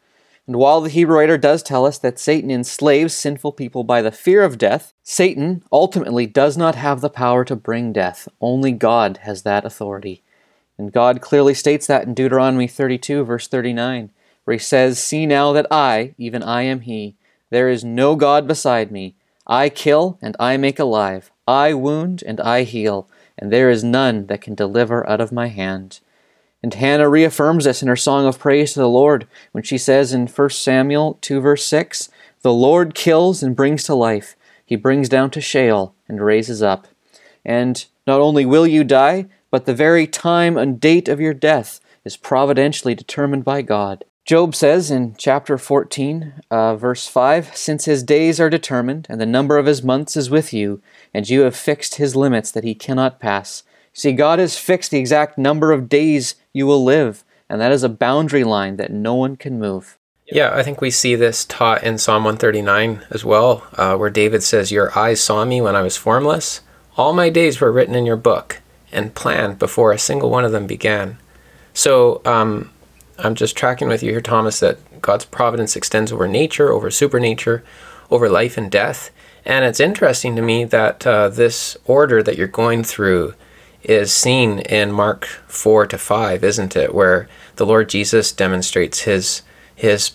And 0.47 0.55
while 0.55 0.79
the 0.79 0.89
Hebrew 0.89 1.17
writer 1.17 1.37
does 1.37 1.61
tell 1.61 1.85
us 1.85 1.97
that 1.97 2.19
Satan 2.19 2.49
enslaves 2.49 3.13
sinful 3.13 3.51
people 3.51 3.83
by 3.83 4.01
the 4.01 4.13
fear 4.13 4.43
of 4.43 4.57
death, 4.57 4.93
Satan 5.03 5.61
ultimately 5.73 6.25
does 6.25 6.55
not 6.55 6.75
have 6.75 7.01
the 7.01 7.09
power 7.09 7.43
to 7.43 7.55
bring 7.57 7.91
death. 7.91 8.29
Only 8.39 8.71
God 8.71 9.19
has 9.23 9.41
that 9.41 9.65
authority. 9.65 10.23
And 10.77 10.93
God 10.93 11.19
clearly 11.19 11.53
states 11.53 11.85
that 11.87 12.05
in 12.05 12.13
Deuteronomy 12.13 12.67
32, 12.67 13.25
verse 13.25 13.49
39, 13.49 14.09
where 14.45 14.53
He 14.53 14.59
says, 14.59 14.99
See 14.99 15.25
now 15.25 15.51
that 15.51 15.67
I, 15.69 16.15
even 16.17 16.43
I 16.43 16.61
am 16.61 16.79
He, 16.79 17.15
there 17.49 17.67
is 17.67 17.83
no 17.83 18.15
God 18.15 18.47
beside 18.47 18.89
me. 18.89 19.15
I 19.51 19.67
kill 19.67 20.17
and 20.21 20.37
I 20.39 20.55
make 20.55 20.79
alive. 20.79 21.29
I 21.45 21.73
wound 21.73 22.23
and 22.25 22.39
I 22.39 22.63
heal, 22.63 23.09
and 23.37 23.51
there 23.51 23.69
is 23.69 23.83
none 23.83 24.27
that 24.27 24.39
can 24.39 24.55
deliver 24.55 25.07
out 25.09 25.19
of 25.19 25.33
my 25.33 25.47
hand. 25.47 25.99
And 26.63 26.73
Hannah 26.73 27.09
reaffirms 27.09 27.65
this 27.65 27.81
in 27.81 27.89
her 27.89 27.97
song 27.97 28.25
of 28.25 28.39
praise 28.39 28.71
to 28.73 28.79
the 28.79 28.87
Lord 28.87 29.27
when 29.51 29.65
she 29.65 29.77
says 29.77 30.13
in 30.13 30.27
1 30.27 30.49
Samuel 30.51 31.17
2 31.19 31.41
verse 31.41 31.65
6, 31.65 32.07
The 32.43 32.53
Lord 32.53 32.95
kills 32.95 33.43
and 33.43 33.53
brings 33.53 33.83
to 33.83 33.93
life. 33.93 34.37
He 34.65 34.77
brings 34.77 35.09
down 35.09 35.31
to 35.31 35.41
Sheol 35.41 35.93
and 36.07 36.23
raises 36.23 36.63
up. 36.63 36.87
And 37.43 37.85
not 38.07 38.21
only 38.21 38.45
will 38.45 38.65
you 38.65 38.85
die, 38.85 39.25
but 39.49 39.65
the 39.65 39.75
very 39.75 40.07
time 40.07 40.57
and 40.57 40.79
date 40.79 41.09
of 41.09 41.19
your 41.19 41.33
death 41.33 41.81
is 42.05 42.15
providentially 42.15 42.95
determined 42.95 43.43
by 43.43 43.63
God. 43.63 44.05
Job 44.31 44.55
says 44.55 44.89
in 44.89 45.13
chapter 45.17 45.57
14, 45.57 46.35
uh, 46.49 46.77
verse 46.77 47.05
5 47.05 47.53
Since 47.53 47.83
his 47.83 48.01
days 48.01 48.39
are 48.39 48.49
determined, 48.49 49.05
and 49.09 49.19
the 49.19 49.25
number 49.25 49.57
of 49.57 49.65
his 49.65 49.83
months 49.83 50.15
is 50.15 50.29
with 50.29 50.53
you, 50.53 50.81
and 51.13 51.29
you 51.29 51.41
have 51.41 51.53
fixed 51.53 51.95
his 51.95 52.15
limits 52.15 52.49
that 52.51 52.63
he 52.63 52.73
cannot 52.73 53.19
pass. 53.19 53.63
See, 53.91 54.13
God 54.13 54.39
has 54.39 54.57
fixed 54.57 54.89
the 54.89 54.99
exact 54.99 55.37
number 55.37 55.73
of 55.73 55.89
days 55.89 56.35
you 56.53 56.65
will 56.65 56.81
live, 56.81 57.25
and 57.49 57.59
that 57.59 57.73
is 57.73 57.83
a 57.83 57.89
boundary 57.89 58.45
line 58.45 58.77
that 58.77 58.89
no 58.89 59.15
one 59.15 59.35
can 59.35 59.59
move. 59.59 59.97
Yeah, 60.31 60.55
I 60.55 60.63
think 60.63 60.79
we 60.79 60.91
see 60.91 61.15
this 61.15 61.43
taught 61.43 61.83
in 61.83 61.97
Psalm 61.97 62.23
139 62.23 63.05
as 63.09 63.25
well, 63.25 63.67
uh, 63.73 63.97
where 63.97 64.09
David 64.09 64.43
says, 64.43 64.71
Your 64.71 64.97
eyes 64.97 65.21
saw 65.21 65.43
me 65.43 65.59
when 65.59 65.75
I 65.75 65.81
was 65.81 65.97
formless. 65.97 66.61
All 66.95 67.11
my 67.11 67.29
days 67.29 67.59
were 67.59 67.69
written 67.69 67.95
in 67.95 68.05
your 68.05 68.15
book 68.15 68.61
and 68.93 69.13
planned 69.13 69.59
before 69.59 69.91
a 69.91 69.99
single 69.99 70.29
one 70.29 70.45
of 70.45 70.53
them 70.53 70.67
began. 70.67 71.17
So, 71.73 72.21
um, 72.23 72.71
I'm 73.17 73.35
just 73.35 73.55
tracking 73.55 73.87
with 73.87 74.03
you 74.03 74.11
here, 74.11 74.21
Thomas, 74.21 74.59
that 74.59 75.01
God's 75.01 75.25
providence 75.25 75.75
extends 75.75 76.11
over 76.11 76.27
nature, 76.27 76.71
over 76.71 76.89
supernature, 76.89 77.63
over 78.09 78.29
life 78.29 78.57
and 78.57 78.71
death. 78.71 79.11
And 79.45 79.65
it's 79.65 79.79
interesting 79.79 80.35
to 80.35 80.41
me 80.41 80.65
that 80.65 81.05
uh, 81.05 81.29
this 81.29 81.77
order 81.85 82.21
that 82.23 82.37
you're 82.37 82.47
going 82.47 82.83
through 82.83 83.33
is 83.83 84.11
seen 84.11 84.59
in 84.59 84.91
Mark 84.91 85.25
4 85.25 85.87
to 85.87 85.97
5, 85.97 86.43
isn't 86.43 86.75
it? 86.75 86.93
Where 86.93 87.27
the 87.55 87.65
Lord 87.65 87.89
Jesus 87.89 88.31
demonstrates 88.31 89.01
his, 89.01 89.41
his 89.75 90.11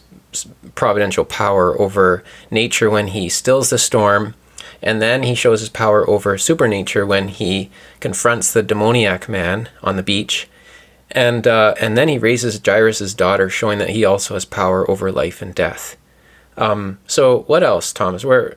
providential 0.75 1.25
power 1.25 1.81
over 1.81 2.23
nature 2.51 2.91
when 2.91 3.09
he 3.09 3.29
stills 3.29 3.71
the 3.71 3.79
storm. 3.79 4.35
And 4.83 5.03
then 5.03 5.23
he 5.23 5.35
shows 5.35 5.61
his 5.61 5.69
power 5.69 6.09
over 6.09 6.39
supernature 6.39 7.07
when 7.07 7.29
he 7.29 7.71
confronts 7.99 8.53
the 8.53 8.63
demoniac 8.63 9.29
man 9.29 9.69
on 9.83 9.97
the 9.97 10.03
beach 10.03 10.49
and 11.11 11.47
uh, 11.47 11.75
and 11.81 11.97
then 11.97 12.09
he 12.09 12.19
raises 12.19 12.61
Jairus' 12.65 13.15
daughter, 13.15 13.49
showing 13.49 13.79
that 13.79 13.91
he 13.91 14.05
also 14.05 14.35
has 14.35 14.45
power 14.45 14.89
over 14.91 15.13
life 15.13 15.41
and 15.43 15.55
death. 15.55 15.97
Um, 16.57 16.99
so 17.07 17.41
what 17.43 17.63
else, 17.63 17.93
Thomas? 17.93 18.25
Where 18.25 18.57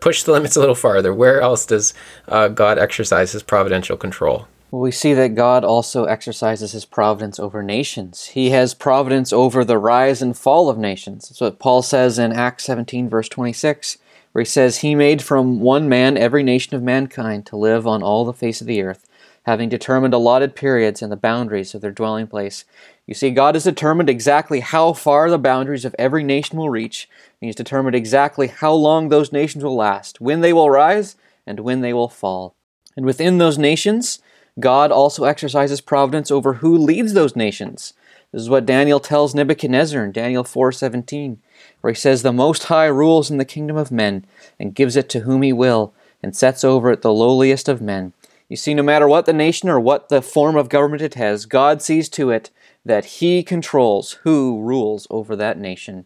push 0.00 0.22
the 0.22 0.32
limits 0.32 0.56
a 0.56 0.60
little 0.60 0.74
farther? 0.74 1.14
Where 1.14 1.40
else 1.40 1.66
does 1.66 1.94
uh, 2.28 2.48
God 2.48 2.78
exercise 2.78 3.32
His 3.32 3.42
providential 3.42 3.96
control? 3.96 4.48
Well, 4.70 4.82
we 4.82 4.92
see 4.92 5.14
that 5.14 5.34
God 5.34 5.64
also 5.64 6.04
exercises 6.04 6.72
His 6.72 6.84
providence 6.84 7.38
over 7.38 7.62
nations. 7.62 8.26
He 8.26 8.50
has 8.50 8.74
providence 8.74 9.32
over 9.32 9.64
the 9.64 9.78
rise 9.78 10.22
and 10.22 10.36
fall 10.36 10.68
of 10.68 10.78
nations. 10.78 11.28
That's 11.28 11.40
what 11.40 11.58
Paul 11.58 11.82
says 11.82 12.18
in 12.18 12.32
Acts 12.32 12.64
17, 12.64 13.08
verse 13.08 13.28
26, 13.28 13.98
where 14.32 14.42
he 14.42 14.46
says, 14.46 14.78
"He 14.78 14.94
made 14.94 15.22
from 15.22 15.60
one 15.60 15.88
man 15.88 16.16
every 16.16 16.42
nation 16.42 16.74
of 16.76 16.82
mankind 16.82 17.46
to 17.46 17.56
live 17.56 17.86
on 17.86 18.02
all 18.02 18.24
the 18.24 18.32
face 18.32 18.60
of 18.60 18.66
the 18.66 18.82
earth." 18.82 19.06
Having 19.50 19.68
determined 19.68 20.14
allotted 20.14 20.54
periods 20.54 21.02
and 21.02 21.10
the 21.10 21.16
boundaries 21.16 21.74
of 21.74 21.80
their 21.80 21.90
dwelling 21.90 22.28
place. 22.28 22.64
You 23.04 23.14
see, 23.14 23.30
God 23.30 23.56
has 23.56 23.64
determined 23.64 24.08
exactly 24.08 24.60
how 24.60 24.92
far 24.92 25.28
the 25.28 25.38
boundaries 25.38 25.84
of 25.84 25.92
every 25.98 26.22
nation 26.22 26.56
will 26.56 26.70
reach, 26.70 27.08
and 27.40 27.48
He's 27.48 27.56
determined 27.56 27.96
exactly 27.96 28.46
how 28.46 28.72
long 28.72 29.08
those 29.08 29.32
nations 29.32 29.64
will 29.64 29.74
last, 29.74 30.20
when 30.20 30.40
they 30.40 30.52
will 30.52 30.70
rise, 30.70 31.16
and 31.48 31.58
when 31.58 31.80
they 31.80 31.92
will 31.92 32.08
fall. 32.08 32.54
And 32.96 33.04
within 33.04 33.38
those 33.38 33.58
nations, 33.58 34.20
God 34.60 34.92
also 34.92 35.24
exercises 35.24 35.80
providence 35.80 36.30
over 36.30 36.54
who 36.54 36.78
leads 36.78 37.12
those 37.12 37.34
nations. 37.34 37.92
This 38.30 38.42
is 38.42 38.48
what 38.48 38.66
Daniel 38.66 39.00
tells 39.00 39.34
Nebuchadnezzar 39.34 40.04
in 40.04 40.12
Daniel 40.12 40.44
4:17, 40.44 41.38
where 41.80 41.92
he 41.92 41.98
says, 41.98 42.22
"The 42.22 42.32
Most 42.32 42.66
High 42.66 42.86
rules 42.86 43.32
in 43.32 43.38
the 43.38 43.44
kingdom 43.44 43.76
of 43.76 43.90
men, 43.90 44.24
and 44.60 44.76
gives 44.76 44.94
it 44.94 45.08
to 45.08 45.20
whom 45.20 45.42
he 45.42 45.52
will, 45.52 45.92
and 46.22 46.36
sets 46.36 46.62
over 46.62 46.92
it 46.92 47.02
the 47.02 47.12
lowliest 47.12 47.68
of 47.68 47.82
men." 47.82 48.12
You 48.50 48.56
see, 48.56 48.74
no 48.74 48.82
matter 48.82 49.06
what 49.06 49.26
the 49.26 49.32
nation 49.32 49.68
or 49.68 49.78
what 49.78 50.08
the 50.08 50.20
form 50.20 50.56
of 50.56 50.68
government 50.68 51.02
it 51.02 51.14
has, 51.14 51.46
God 51.46 51.80
sees 51.80 52.08
to 52.10 52.30
it 52.30 52.50
that 52.84 53.04
He 53.04 53.44
controls 53.44 54.18
who 54.24 54.60
rules 54.60 55.06
over 55.08 55.36
that 55.36 55.56
nation. 55.56 56.04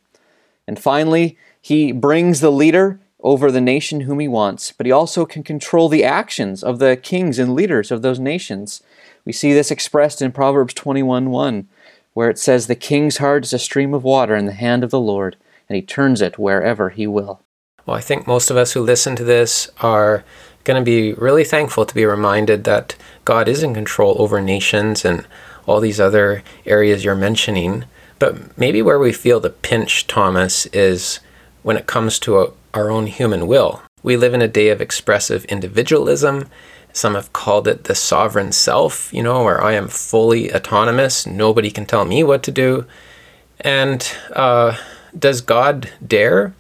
And 0.68 0.78
finally, 0.78 1.38
He 1.58 1.90
brings 1.90 2.40
the 2.40 2.52
leader 2.52 3.00
over 3.20 3.50
the 3.50 3.62
nation 3.62 4.02
whom 4.02 4.20
He 4.20 4.28
wants, 4.28 4.72
but 4.72 4.84
He 4.84 4.92
also 4.92 5.24
can 5.24 5.42
control 5.42 5.88
the 5.88 6.04
actions 6.04 6.62
of 6.62 6.80
the 6.80 6.98
kings 6.98 7.38
and 7.38 7.54
leaders 7.54 7.90
of 7.90 8.02
those 8.02 8.18
nations. 8.18 8.82
We 9.24 9.32
see 9.32 9.54
this 9.54 9.70
expressed 9.70 10.20
in 10.20 10.30
Proverbs 10.30 10.74
21:1, 10.74 11.64
where 12.12 12.28
it 12.28 12.38
says, 12.38 12.66
The 12.66 12.74
king's 12.74 13.16
heart 13.16 13.46
is 13.46 13.54
a 13.54 13.58
stream 13.58 13.94
of 13.94 14.04
water 14.04 14.36
in 14.36 14.44
the 14.44 14.52
hand 14.52 14.84
of 14.84 14.90
the 14.90 15.00
Lord, 15.00 15.36
and 15.66 15.76
He 15.76 15.82
turns 15.82 16.20
it 16.20 16.38
wherever 16.38 16.90
He 16.90 17.06
will. 17.06 17.40
Well, 17.86 17.96
I 17.96 18.02
think 18.02 18.26
most 18.26 18.50
of 18.50 18.58
us 18.58 18.72
who 18.72 18.82
listen 18.82 19.16
to 19.16 19.24
this 19.24 19.70
are 19.80 20.24
going 20.64 20.80
to 20.80 20.85
be 20.85 21.12
really 21.14 21.44
thankful 21.44 21.87
to 21.87 21.94
be 21.94 22.04
reminded 22.04 22.64
that 22.64 22.97
God 23.25 23.49
is 23.49 23.62
in 23.62 23.75
control 23.75 24.16
over 24.18 24.40
nations 24.40 25.04
and 25.04 25.26
all 25.66 25.80
these 25.80 26.00
other 26.00 26.42
areas 26.66 27.04
you're 27.04 27.14
mentioning. 27.14 27.85
But 28.18 28.56
maybe 28.59 28.83
where 28.83 28.99
we 28.99 29.12
feel 29.12 29.40
the 29.40 29.50
pinch, 29.50 30.06
Thomas, 30.06 30.66
is 30.66 31.21
when 31.62 31.76
it 31.76 31.87
comes 31.87 32.18
to 32.21 32.40
a, 32.40 32.52
our 32.73 32.90
own 32.90 33.06
human 33.06 33.47
will. 33.47 33.83
We 34.02 34.16
live 34.16 34.35
in 34.35 34.42
a 34.42 34.49
day 34.49 34.68
of 34.68 34.80
expressive 34.80 35.44
individualism. 35.47 36.49
Some 36.92 37.14
have 37.14 37.33
called 37.33 37.66
it 37.66 37.85
the 37.85 37.94
sovereign 37.94 38.52
self, 38.52 39.12
you 39.12 39.23
know, 39.23 39.42
where 39.42 39.62
I 39.62 39.73
am 39.73 39.88
fully 39.88 40.52
autonomous. 40.54 41.26
Nobody 41.26 41.71
can 41.71 41.87
tell 41.87 42.04
me 42.04 42.23
what 42.23 42.42
to 42.44 42.52
do. 42.52 42.87
And 43.61 44.06
uh, 44.33 44.76
does 45.18 45.40
God 45.40 45.90
dare 46.06 46.54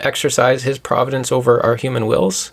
exercise 0.00 0.62
his 0.62 0.78
providence 0.78 1.32
over 1.32 1.60
our 1.60 1.76
human 1.76 2.06
wills? 2.06 2.52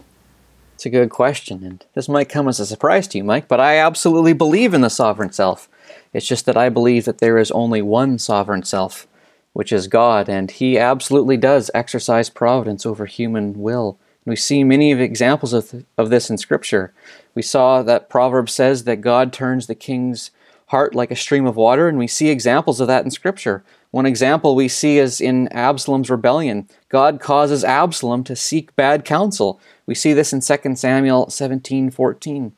It's 0.77 0.85
a 0.85 0.91
good 0.91 1.09
question, 1.09 1.63
and 1.63 1.83
this 1.95 2.07
might 2.07 2.29
come 2.29 2.47
as 2.47 2.59
a 2.59 2.65
surprise 2.67 3.07
to 3.07 3.17
you, 3.17 3.23
Mike, 3.23 3.47
but 3.47 3.59
I 3.59 3.77
absolutely 3.77 4.33
believe 4.33 4.75
in 4.75 4.81
the 4.81 4.91
sovereign 4.91 5.31
self. 5.31 5.67
It's 6.13 6.27
just 6.27 6.45
that 6.45 6.55
I 6.55 6.69
believe 6.69 7.05
that 7.05 7.17
there 7.17 7.39
is 7.39 7.49
only 7.49 7.81
one 7.81 8.19
sovereign 8.19 8.61
self, 8.61 9.07
which 9.53 9.71
is 9.71 9.87
God, 9.87 10.29
and 10.29 10.51
He 10.51 10.77
absolutely 10.77 11.35
does 11.35 11.71
exercise 11.73 12.29
providence 12.29 12.85
over 12.85 13.07
human 13.07 13.59
will 13.59 13.97
we 14.27 14.35
see 14.35 14.63
many 14.63 14.91
of 14.91 14.99
examples 14.99 15.53
of, 15.53 15.85
of 15.97 16.09
this 16.09 16.29
in 16.29 16.37
Scripture. 16.37 16.93
We 17.33 17.41
saw 17.41 17.81
that 17.81 18.09
Proverbs 18.09 18.53
says 18.53 18.83
that 18.83 19.01
God 19.01 19.31
turns 19.31 19.67
the 19.67 19.73
king's 19.73 20.31
heart 20.67 20.93
like 20.93 21.11
a 21.11 21.15
stream 21.15 21.45
of 21.45 21.55
water, 21.55 21.87
and 21.87 21.97
we 21.97 22.07
see 22.07 22.29
examples 22.29 22.79
of 22.79 22.87
that 22.87 23.03
in 23.03 23.11
Scripture. 23.11 23.63
One 23.91 24.05
example 24.05 24.53
we 24.53 24.67
see 24.67 24.97
is 24.97 25.21
in 25.21 25.47
Absalom's 25.49 26.09
rebellion. 26.09 26.67
God 26.89 27.19
causes 27.21 27.63
Absalom 27.63 28.23
to 28.25 28.35
seek 28.35 28.75
bad 28.75 29.05
counsel. 29.05 29.59
We 29.85 29.95
see 29.95 30.13
this 30.13 30.33
in 30.33 30.41
2 30.41 30.75
Samuel 30.75 31.29
17 31.29 31.89
14, 31.89 32.53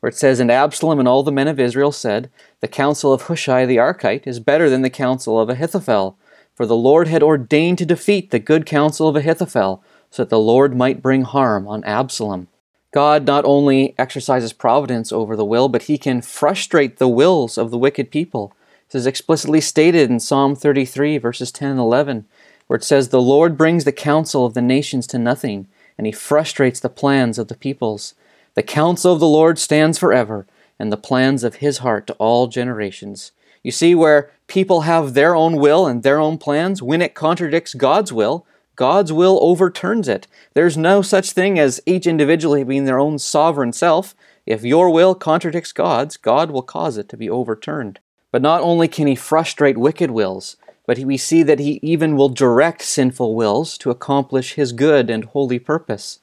where 0.00 0.10
it 0.10 0.14
says, 0.14 0.40
And 0.40 0.50
Absalom 0.50 0.98
and 0.98 1.08
all 1.08 1.22
the 1.22 1.32
men 1.32 1.48
of 1.48 1.58
Israel 1.58 1.90
said, 1.90 2.30
The 2.60 2.68
counsel 2.68 3.12
of 3.12 3.22
Hushai 3.22 3.64
the 3.64 3.78
Archite 3.78 4.26
is 4.26 4.40
better 4.40 4.68
than 4.68 4.82
the 4.82 4.90
counsel 4.90 5.40
of 5.40 5.48
Ahithophel. 5.48 6.18
For 6.54 6.66
the 6.66 6.76
Lord 6.76 7.08
had 7.08 7.22
ordained 7.22 7.78
to 7.78 7.86
defeat 7.86 8.30
the 8.30 8.38
good 8.38 8.66
counsel 8.66 9.08
of 9.08 9.16
Ahithophel, 9.16 9.82
so 10.10 10.22
that 10.22 10.30
the 10.30 10.38
Lord 10.38 10.76
might 10.76 11.02
bring 11.02 11.22
harm 11.22 11.66
on 11.66 11.82
Absalom. 11.84 12.46
God 12.94 13.26
not 13.26 13.44
only 13.44 13.92
exercises 13.98 14.52
providence 14.52 15.10
over 15.10 15.34
the 15.34 15.44
will, 15.44 15.68
but 15.68 15.82
he 15.82 15.98
can 15.98 16.22
frustrate 16.22 16.98
the 16.98 17.08
wills 17.08 17.58
of 17.58 17.72
the 17.72 17.76
wicked 17.76 18.08
people. 18.08 18.52
This 18.88 19.00
is 19.00 19.06
explicitly 19.08 19.60
stated 19.60 20.08
in 20.12 20.20
Psalm 20.20 20.54
33, 20.54 21.18
verses 21.18 21.50
10 21.50 21.72
and 21.72 21.80
11, 21.80 22.24
where 22.68 22.76
it 22.76 22.84
says, 22.84 23.08
The 23.08 23.20
Lord 23.20 23.58
brings 23.58 23.82
the 23.82 23.90
counsel 23.90 24.46
of 24.46 24.54
the 24.54 24.62
nations 24.62 25.08
to 25.08 25.18
nothing, 25.18 25.66
and 25.98 26.06
he 26.06 26.12
frustrates 26.12 26.78
the 26.78 26.88
plans 26.88 27.36
of 27.36 27.48
the 27.48 27.56
peoples. 27.56 28.14
The 28.54 28.62
counsel 28.62 29.12
of 29.12 29.18
the 29.18 29.26
Lord 29.26 29.58
stands 29.58 29.98
forever, 29.98 30.46
and 30.78 30.92
the 30.92 30.96
plans 30.96 31.42
of 31.42 31.56
his 31.56 31.78
heart 31.78 32.06
to 32.06 32.12
all 32.20 32.46
generations. 32.46 33.32
You 33.64 33.72
see, 33.72 33.96
where 33.96 34.30
people 34.46 34.82
have 34.82 35.14
their 35.14 35.34
own 35.34 35.56
will 35.56 35.88
and 35.88 36.04
their 36.04 36.20
own 36.20 36.38
plans, 36.38 36.80
when 36.80 37.02
it 37.02 37.14
contradicts 37.14 37.74
God's 37.74 38.12
will, 38.12 38.46
God's 38.76 39.12
will 39.12 39.38
overturns 39.40 40.08
it. 40.08 40.26
There's 40.54 40.76
no 40.76 41.02
such 41.02 41.32
thing 41.32 41.58
as 41.58 41.80
each 41.86 42.06
individually 42.06 42.64
being 42.64 42.84
their 42.84 42.98
own 42.98 43.18
sovereign 43.18 43.72
self. 43.72 44.14
If 44.46 44.64
your 44.64 44.90
will 44.90 45.14
contradicts 45.14 45.72
God's, 45.72 46.16
God 46.16 46.50
will 46.50 46.62
cause 46.62 46.98
it 46.98 47.08
to 47.10 47.16
be 47.16 47.30
overturned. 47.30 48.00
But 48.32 48.42
not 48.42 48.62
only 48.62 48.88
can 48.88 49.06
he 49.06 49.14
frustrate 49.14 49.78
wicked 49.78 50.10
wills, 50.10 50.56
but 50.86 50.98
we 50.98 51.16
see 51.16 51.42
that 51.42 51.60
he 51.60 51.78
even 51.82 52.16
will 52.16 52.28
direct 52.28 52.82
sinful 52.82 53.34
wills 53.34 53.78
to 53.78 53.90
accomplish 53.90 54.54
his 54.54 54.72
good 54.72 55.08
and 55.08 55.24
holy 55.24 55.58
purpose. 55.58 56.18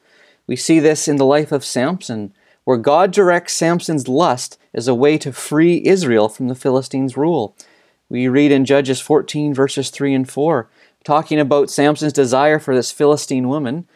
We 0.45 0.55
see 0.55 0.79
this 0.79 1.07
in 1.07 1.15
the 1.15 1.25
life 1.25 1.51
of 1.51 1.65
Samson, 1.65 2.33
where 2.63 2.77
God 2.77 3.11
directs 3.11 3.53
Samson's 3.53 4.07
lust 4.07 4.59
as 4.73 4.87
a 4.87 4.95
way 4.95 5.17
to 5.19 5.33
free 5.33 5.81
Israel 5.85 6.29
from 6.29 6.47
the 6.47 6.55
Philistines' 6.55 7.17
rule. 7.17 7.55
We 8.09 8.27
read 8.27 8.51
in 8.51 8.65
Judges 8.65 8.99
14, 8.99 9.53
verses 9.53 9.89
3 9.89 10.13
and 10.13 10.29
4 10.29 10.69
talking 11.03 11.39
about 11.39 11.69
Samson's 11.69 12.13
desire 12.13 12.59
for 12.59 12.75
this 12.75 12.91
Philistine 12.91 13.47
woman, 13.47 13.87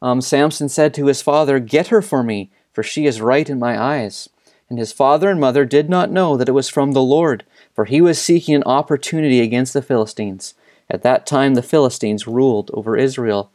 um, 0.00 0.20
Samson 0.20 0.68
said 0.68 0.94
to 0.94 1.06
his 1.06 1.22
father, 1.22 1.58
Get 1.58 1.88
her 1.88 2.02
for 2.02 2.22
me, 2.22 2.50
for 2.72 2.82
she 2.82 3.06
is 3.06 3.20
right 3.20 3.48
in 3.48 3.58
my 3.58 3.80
eyes. 3.80 4.28
And 4.68 4.78
his 4.78 4.92
father 4.92 5.28
and 5.28 5.40
mother 5.40 5.64
did 5.64 5.90
not 5.90 6.10
know 6.10 6.36
that 6.36 6.48
it 6.48 6.52
was 6.52 6.68
from 6.68 6.92
the 6.92 7.02
Lord, 7.02 7.44
for 7.74 7.84
he 7.84 8.00
was 8.00 8.20
seeking 8.20 8.54
an 8.54 8.64
opportunity 8.64 9.40
against 9.40 9.74
the 9.74 9.82
Philistines. 9.82 10.54
At 10.88 11.02
that 11.02 11.26
time, 11.26 11.54
the 11.54 11.62
Philistines 11.62 12.26
ruled 12.26 12.70
over 12.74 12.96
Israel. 12.96 13.50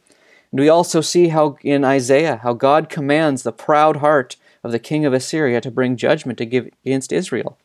And 0.50 0.60
we 0.60 0.68
also 0.68 1.00
see 1.00 1.28
how 1.28 1.58
in 1.62 1.84
Isaiah 1.84 2.40
how 2.42 2.52
God 2.52 2.88
commands 2.88 3.42
the 3.42 3.52
proud 3.52 3.96
heart 3.96 4.36
of 4.64 4.72
the 4.72 4.78
king 4.78 5.04
of 5.04 5.12
Assyria 5.12 5.60
to 5.60 5.70
bring 5.70 5.96
judgment 5.96 6.40
against 6.40 7.12
Israel. 7.12 7.58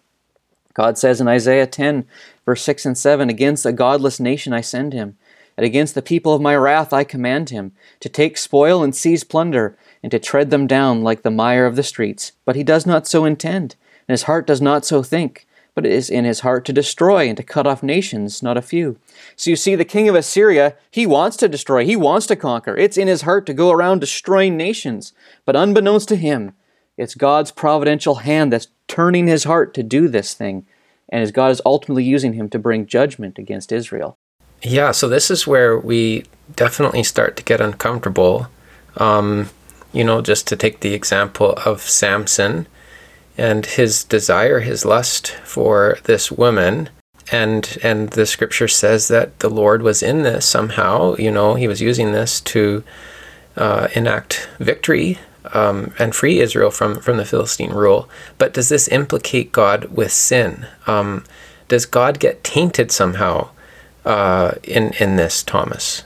God 0.73 0.97
says 0.97 1.21
in 1.21 1.27
Isaiah 1.27 1.67
10, 1.67 2.05
verse 2.45 2.62
6 2.63 2.85
and 2.85 2.97
7, 2.97 3.29
Against 3.29 3.65
a 3.65 3.71
godless 3.71 4.19
nation 4.19 4.53
I 4.53 4.62
send 4.62 4.93
him, 4.93 5.17
and 5.57 5.65
against 5.65 5.95
the 5.95 6.01
people 6.01 6.33
of 6.33 6.41
my 6.41 6.55
wrath 6.55 6.93
I 6.93 7.03
command 7.03 7.50
him, 7.50 7.74
to 8.00 8.10
take 8.10 8.38
spoil 8.38 8.83
and 8.83 8.95
seize 8.95 9.24
plunder, 9.24 9.77
and 10.01 10.12
to 10.12 10.19
tread 10.19 10.50
them 10.50 10.67
down 10.67 11.03
like 11.03 11.22
the 11.22 11.31
mire 11.31 11.65
of 11.65 11.75
the 11.75 11.83
streets. 11.83 12.33
But 12.45 12.55
he 12.55 12.63
does 12.63 12.86
not 12.86 13.07
so 13.07 13.25
intend, 13.25 13.75
and 14.07 14.13
his 14.13 14.24
heart 14.24 14.48
does 14.48 14.61
not 14.61 14.85
so 14.85 15.03
think, 15.03 15.48
but 15.75 15.85
it 15.85 15.92
is 15.92 16.09
in 16.09 16.25
his 16.25 16.42
heart 16.42 16.66
to 16.66 16.74
destroy 16.74 17.27
and 17.27 17.37
to 17.37 17.44
cut 17.44 17.66
off 17.66 17.81
nations, 17.81 18.44
not 18.44 18.57
a 18.57 18.61
few. 18.61 18.98
So 19.35 19.50
you 19.50 19.55
see, 19.55 19.75
the 19.75 19.85
king 19.85 20.09
of 20.09 20.16
Assyria, 20.16 20.75
he 20.92 21.05
wants 21.05 21.37
to 21.37 21.48
destroy, 21.48 21.85
he 21.85 21.96
wants 21.96 22.27
to 22.27 22.35
conquer. 22.35 22.77
It's 22.77 22.98
in 22.98 23.07
his 23.07 23.24
heart 23.24 23.46
to 23.48 23.53
go 23.53 23.72
around 23.72 24.00
destroying 24.00 24.57
nations. 24.57 25.13
But 25.46 25.55
unbeknownst 25.55 26.09
to 26.09 26.16
him, 26.16 26.53
it's 26.98 27.16
God's 27.16 27.51
providential 27.51 28.16
hand 28.16 28.53
that's 28.53 28.68
turning 28.87 29.27
his 29.27 29.46
heart 29.46 29.74
to 29.74 29.83
do 29.83 30.07
this 30.07 30.33
thing, 30.33 30.68
and 31.09 31.24
as 31.24 31.31
God 31.31 31.51
is 31.51 31.61
ultimately 31.66 32.03
using 32.03 32.33
him 32.33 32.50
to 32.50 32.59
bring 32.59 32.85
judgment 32.85 33.39
against 33.39 33.72
Israel. 33.72 34.18
Yeah, 34.63 34.91
so 34.91 35.09
this 35.09 35.29
is 35.29 35.45
where 35.45 35.77
we 35.77 36.23
definitely 36.55 37.03
start 37.03 37.35
to 37.37 37.43
get 37.43 37.59
uncomfortable. 37.59 38.47
Um, 38.95 39.49
you 39.91 40.03
know, 40.03 40.21
just 40.21 40.47
to 40.47 40.55
take 40.55 40.79
the 40.79 40.93
example 40.93 41.53
of 41.65 41.81
Samson 41.81 42.67
and 43.37 43.65
his 43.65 44.03
desire, 44.05 44.61
his 44.61 44.85
lust 44.85 45.31
for 45.43 45.97
this 46.05 46.31
woman. 46.31 46.89
And 47.31 47.77
and 47.83 48.09
the 48.09 48.25
scripture 48.25 48.67
says 48.67 49.07
that 49.09 49.39
the 49.39 49.49
Lord 49.49 49.81
was 49.81 50.01
in 50.01 50.23
this 50.23 50.45
somehow. 50.45 51.15
You 51.17 51.31
know, 51.31 51.55
he 51.55 51.67
was 51.67 51.81
using 51.81 52.11
this 52.11 52.39
to 52.41 52.83
uh, 53.57 53.87
enact 53.95 54.49
victory 54.59 55.19
um, 55.53 55.93
and 55.99 56.15
free 56.15 56.39
Israel 56.39 56.71
from 56.71 56.99
from 56.99 57.17
the 57.17 57.25
Philistine 57.25 57.71
rule. 57.71 58.09
But 58.37 58.53
does 58.53 58.69
this 58.69 58.87
implicate 58.87 59.51
God 59.51 59.85
with 59.85 60.11
sin? 60.11 60.67
Um, 60.87 61.23
does 61.67 61.85
God 61.85 62.19
get 62.19 62.43
tainted 62.43 62.91
somehow 62.91 63.49
uh, 64.05 64.53
in 64.63 64.94
in 65.00 65.16
this, 65.16 65.44
Thomas? 65.44 66.03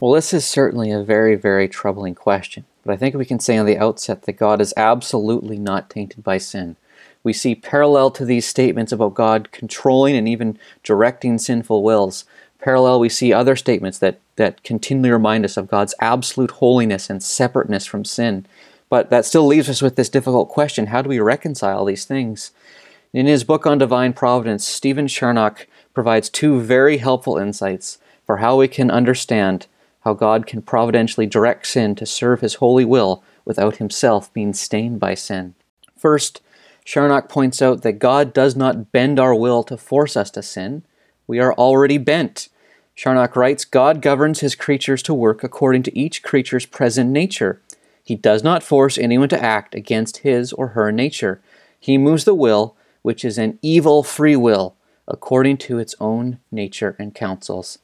Well, 0.00 0.12
this 0.12 0.34
is 0.34 0.44
certainly 0.44 0.90
a 0.90 1.02
very, 1.02 1.36
very 1.36 1.68
troubling 1.68 2.14
question. 2.14 2.64
But 2.84 2.92
I 2.92 2.96
think 2.96 3.14
we 3.14 3.24
can 3.24 3.40
say 3.40 3.56
on 3.56 3.66
the 3.66 3.78
outset 3.78 4.22
that 4.22 4.34
God 4.34 4.60
is 4.60 4.74
absolutely 4.76 5.58
not 5.58 5.90
tainted 5.90 6.22
by 6.22 6.38
sin. 6.38 6.76
We 7.24 7.32
see 7.32 7.56
parallel 7.56 8.12
to 8.12 8.24
these 8.24 8.46
statements 8.46 8.92
about 8.92 9.14
God 9.14 9.50
controlling 9.50 10.16
and 10.16 10.28
even 10.28 10.58
directing 10.84 11.38
sinful 11.38 11.82
wills. 11.82 12.24
Parallel, 12.60 13.00
we 13.00 13.08
see 13.08 13.32
other 13.32 13.56
statements 13.56 13.98
that, 13.98 14.20
that 14.36 14.62
continually 14.62 15.10
remind 15.10 15.44
us 15.44 15.56
of 15.56 15.66
God's 15.66 15.94
absolute 16.00 16.52
holiness 16.52 17.10
and 17.10 17.20
separateness 17.20 17.86
from 17.86 18.04
sin. 18.04 18.46
But 18.88 19.10
that 19.10 19.24
still 19.24 19.46
leaves 19.46 19.68
us 19.68 19.82
with 19.82 19.96
this 19.96 20.08
difficult 20.08 20.48
question 20.48 20.86
how 20.86 21.02
do 21.02 21.08
we 21.08 21.18
reconcile 21.18 21.84
these 21.84 22.04
things? 22.04 22.52
In 23.12 23.26
his 23.26 23.44
book 23.44 23.66
on 23.66 23.78
divine 23.78 24.12
providence, 24.12 24.64
Stephen 24.64 25.08
Charnock 25.08 25.66
provides 25.96 26.28
two 26.28 26.60
very 26.60 26.98
helpful 26.98 27.38
insights 27.38 27.96
for 28.26 28.36
how 28.36 28.54
we 28.54 28.68
can 28.68 28.90
understand 28.90 29.66
how 30.00 30.12
God 30.12 30.46
can 30.46 30.60
providentially 30.60 31.24
direct 31.24 31.66
sin 31.66 31.94
to 31.94 32.04
serve 32.04 32.42
his 32.42 32.56
holy 32.56 32.84
will 32.84 33.24
without 33.46 33.76
himself 33.76 34.30
being 34.34 34.52
stained 34.52 35.00
by 35.00 35.14
sin. 35.14 35.54
First, 35.96 36.42
Charnock 36.84 37.30
points 37.30 37.62
out 37.62 37.80
that 37.80 37.98
God 37.98 38.34
does 38.34 38.54
not 38.54 38.92
bend 38.92 39.18
our 39.18 39.34
will 39.34 39.62
to 39.64 39.78
force 39.78 40.18
us 40.18 40.30
to 40.32 40.42
sin. 40.42 40.82
We 41.26 41.38
are 41.38 41.54
already 41.54 41.96
bent. 41.96 42.50
Charnock 42.94 43.34
writes 43.34 43.64
God 43.64 44.02
governs 44.02 44.40
his 44.40 44.54
creatures 44.54 45.02
to 45.04 45.14
work 45.14 45.42
according 45.42 45.84
to 45.84 45.98
each 45.98 46.22
creature's 46.22 46.66
present 46.66 47.08
nature. 47.08 47.62
He 48.04 48.16
does 48.16 48.44
not 48.44 48.62
force 48.62 48.98
anyone 48.98 49.30
to 49.30 49.42
act 49.42 49.74
against 49.74 50.18
his 50.18 50.52
or 50.52 50.68
her 50.68 50.92
nature. 50.92 51.40
He 51.80 51.96
moves 51.96 52.26
the 52.26 52.34
will, 52.34 52.76
which 53.00 53.24
is 53.24 53.38
an 53.38 53.58
evil 53.62 54.02
free 54.02 54.36
will, 54.36 54.75
according 55.08 55.56
to 55.56 55.78
its 55.78 55.94
own 56.00 56.38
nature 56.50 56.96
and 56.98 57.14
counsels. 57.14 57.78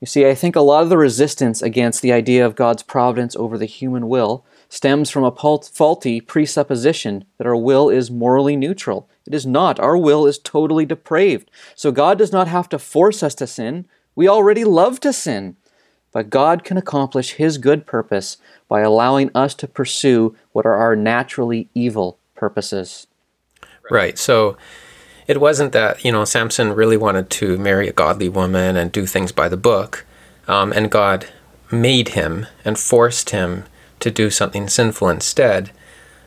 You 0.00 0.06
see, 0.06 0.26
I 0.26 0.34
think 0.34 0.54
a 0.54 0.60
lot 0.60 0.82
of 0.82 0.90
the 0.90 0.98
resistance 0.98 1.62
against 1.62 2.02
the 2.02 2.12
idea 2.12 2.44
of 2.44 2.54
God's 2.54 2.82
providence 2.82 3.34
over 3.34 3.56
the 3.56 3.64
human 3.64 4.08
will 4.08 4.44
stems 4.68 5.10
from 5.10 5.24
a 5.24 5.30
faulty 5.30 6.20
presupposition 6.20 7.24
that 7.38 7.46
our 7.46 7.56
will 7.56 7.88
is 7.88 8.10
morally 8.10 8.56
neutral. 8.56 9.08
It 9.26 9.34
is 9.34 9.46
not. 9.46 9.80
Our 9.80 9.96
will 9.96 10.26
is 10.26 10.38
totally 10.38 10.84
depraved. 10.84 11.50
So 11.74 11.92
God 11.92 12.18
does 12.18 12.32
not 12.32 12.48
have 12.48 12.68
to 12.70 12.78
force 12.78 13.22
us 13.22 13.34
to 13.36 13.46
sin. 13.46 13.86
We 14.14 14.28
already 14.28 14.64
love 14.64 15.00
to 15.00 15.12
sin. 15.12 15.56
But 16.12 16.30
God 16.30 16.64
can 16.64 16.76
accomplish 16.76 17.32
His 17.32 17.58
good 17.58 17.86
purpose 17.86 18.38
by 18.68 18.80
allowing 18.80 19.30
us 19.34 19.54
to 19.54 19.68
pursue 19.68 20.36
what 20.52 20.66
are 20.66 20.76
our 20.76 20.96
naturally 20.96 21.68
evil 21.74 22.18
purposes. 22.34 23.06
Right. 23.90 24.18
So 24.18 24.56
it 25.26 25.40
wasn't 25.40 25.72
that 25.72 26.04
you 26.04 26.12
know 26.12 26.24
Samson 26.24 26.72
really 26.72 26.96
wanted 26.96 27.30
to 27.30 27.58
marry 27.58 27.88
a 27.88 27.92
godly 27.92 28.28
woman 28.28 28.76
and 28.76 28.92
do 28.92 29.06
things 29.06 29.32
by 29.32 29.48
the 29.48 29.56
book, 29.56 30.04
um, 30.46 30.72
and 30.72 30.90
God 30.90 31.26
made 31.70 32.10
him 32.10 32.46
and 32.64 32.78
forced 32.78 33.30
him 33.30 33.64
to 34.00 34.10
do 34.10 34.30
something 34.30 34.68
sinful 34.68 35.08
instead. 35.08 35.70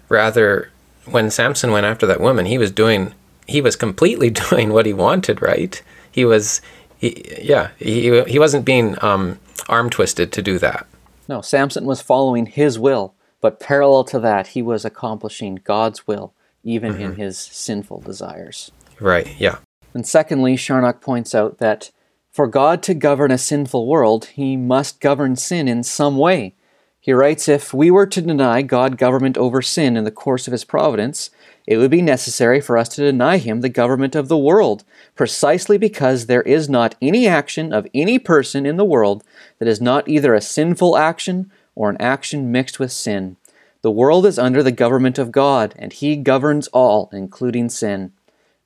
Rather, 0.10 0.72
when 1.06 1.30
Samson 1.30 1.72
went 1.72 1.86
after 1.86 2.06
that 2.06 2.20
woman, 2.20 2.46
he 2.46 2.58
was 2.58 2.72
doing 2.72 3.14
he 3.48 3.62
was 3.62 3.76
completely 3.76 4.30
doing 4.50 4.72
what 4.72 4.86
he 4.86 4.94
wanted. 4.94 5.42
Right? 5.42 5.82
He 6.12 6.26
was, 6.26 6.62
he, 6.98 7.24
yeah, 7.42 7.70
he 7.78 8.24
he 8.24 8.40
wasn't 8.40 8.66
being 8.66 9.02
um, 9.04 9.40
arm 9.68 9.90
twisted 9.90 10.32
to 10.34 10.42
do 10.42 10.60
that. 10.60 10.88
No, 11.28 11.42
Samson 11.42 11.86
was 11.86 12.02
following 12.02 12.48
his 12.48 12.80
will, 12.80 13.14
but 13.40 13.60
parallel 13.60 14.04
to 14.06 14.20
that, 14.20 14.48
he 14.48 14.64
was 14.64 14.84
accomplishing 14.84 15.60
God's 15.64 16.08
will, 16.08 16.34
even 16.64 16.94
mm-hmm. 16.94 17.04
in 17.04 17.16
his 17.16 17.38
sinful 17.38 18.02
desires. 18.02 18.72
Right, 19.00 19.36
yeah. 19.40 19.58
And 19.94 20.06
secondly, 20.06 20.56
Charnock 20.56 21.02
points 21.02 21.34
out 21.34 21.58
that 21.58 21.92
for 22.32 22.48
God 22.48 22.84
to 22.84 22.94
govern 22.94 23.32
a 23.32 23.38
sinful 23.38 23.88
world, 23.88 24.26
he 24.26 24.56
must 24.56 25.00
govern 25.00 25.36
sin 25.36 25.68
in 25.68 25.84
some 25.84 26.18
way. 26.18 26.54
He 27.00 27.14
writes 27.14 27.48
If 27.48 27.74
we 27.74 27.90
were 27.90 28.06
to 28.06 28.22
deny 28.22 28.62
God 28.62 28.98
government 28.98 29.38
over 29.38 29.62
sin 29.62 29.98
in 29.98 30.04
the 30.04 30.12
course 30.12 30.48
of 30.48 30.52
his 30.52 30.64
providence, 30.64 31.32
it 31.66 31.78
would 31.78 31.92
be 31.92 32.02
necessary 32.02 32.62
for 32.62 32.78
us 32.78 32.90
to 32.90 33.02
deny 33.02 33.38
him 33.38 33.62
the 33.62 33.70
government 33.70 34.16
of 34.16 34.28
the 34.28 34.38
world, 34.38 34.84
precisely 35.16 35.78
because 35.78 36.26
there 36.26 36.42
is 36.44 36.70
not 36.70 36.96
any 37.02 37.28
action 37.28 37.74
of 37.74 37.88
any 37.94 38.20
person 38.20 38.66
in 38.66 38.78
the 38.78 38.86
world 38.86 39.24
that 39.60 39.68
is 39.68 39.82
not 39.82 40.08
either 40.08 40.34
a 40.34 40.42
sinful 40.42 40.98
action 40.98 41.52
or 41.76 41.90
an 41.90 41.98
action 42.00 42.52
mixed 42.52 42.80
with 42.80 42.92
sin. 42.92 43.38
The 43.82 43.92
world 43.92 44.26
is 44.26 44.38
under 44.38 44.62
the 44.62 44.72
government 44.72 45.18
of 45.18 45.32
God, 45.32 45.74
and 45.78 45.94
he 45.94 46.16
governs 46.16 46.68
all, 46.70 47.10
including 47.14 47.70
sin. 47.70 48.12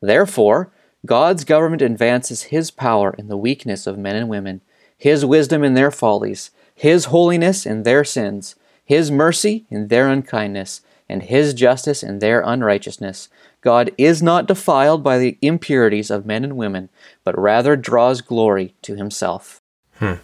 Therefore, 0.03 0.69
God's 1.05 1.45
government 1.45 1.81
advances 1.81 2.43
his 2.43 2.71
power 2.71 3.15
in 3.17 3.29
the 3.29 3.37
weakness 3.37 3.87
of 3.87 3.97
men 3.97 4.17
and 4.17 4.27
women, 4.27 4.59
his 4.97 5.23
wisdom 5.23 5.63
in 5.63 5.75
their 5.75 5.91
follies, 5.91 6.51
his 6.75 7.05
holiness 7.05 7.65
in 7.65 7.83
their 7.83 8.03
sins, 8.03 8.55
his 8.83 9.09
mercy 9.09 9.65
in 9.69 9.87
their 9.87 10.09
unkindness 10.09 10.81
and 11.07 11.23
his 11.23 11.53
justice 11.53 12.03
in 12.03 12.19
their 12.19 12.41
unrighteousness. 12.41 13.29
God 13.61 13.91
is 13.97 14.21
not 14.21 14.45
defiled 14.45 15.05
by 15.05 15.17
the 15.19 15.37
impurities 15.41 16.11
of 16.11 16.25
men 16.25 16.43
and 16.43 16.57
women, 16.57 16.89
but 17.23 17.39
rather 17.39 17.77
draws 17.77 18.19
glory 18.19 18.75
to 18.81 18.97
himself. 18.97 19.61
Hmm. 19.99 20.15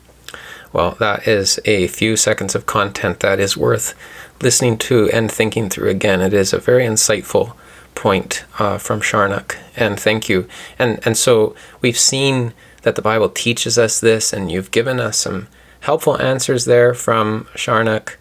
Well, 0.73 0.97
that 0.99 1.25
is 1.25 1.57
a 1.63 1.87
few 1.87 2.17
seconds 2.17 2.53
of 2.53 2.65
content 2.65 3.21
that 3.21 3.39
is 3.39 3.55
worth 3.55 3.95
listening 4.41 4.77
to 4.79 5.09
and 5.11 5.31
thinking 5.31 5.69
through 5.69 5.89
again. 5.89 6.19
It 6.19 6.33
is 6.33 6.51
a 6.51 6.59
very 6.59 6.85
insightful 6.85 7.55
point 7.99 8.45
uh, 8.59 8.77
from 8.77 9.01
Charnock, 9.01 9.57
and 9.75 9.99
thank 9.99 10.29
you. 10.29 10.47
And 10.79 10.99
and 11.05 11.17
so 11.17 11.53
we've 11.81 11.99
seen 11.99 12.53
that 12.83 12.95
the 12.95 13.01
Bible 13.01 13.29
teaches 13.29 13.77
us 13.77 13.99
this, 13.99 14.33
and 14.33 14.51
you've 14.51 14.71
given 14.71 14.99
us 14.99 15.17
some 15.17 15.47
helpful 15.81 16.19
answers 16.21 16.65
there 16.65 16.93
from 16.93 17.47
Charnock. 17.55 18.17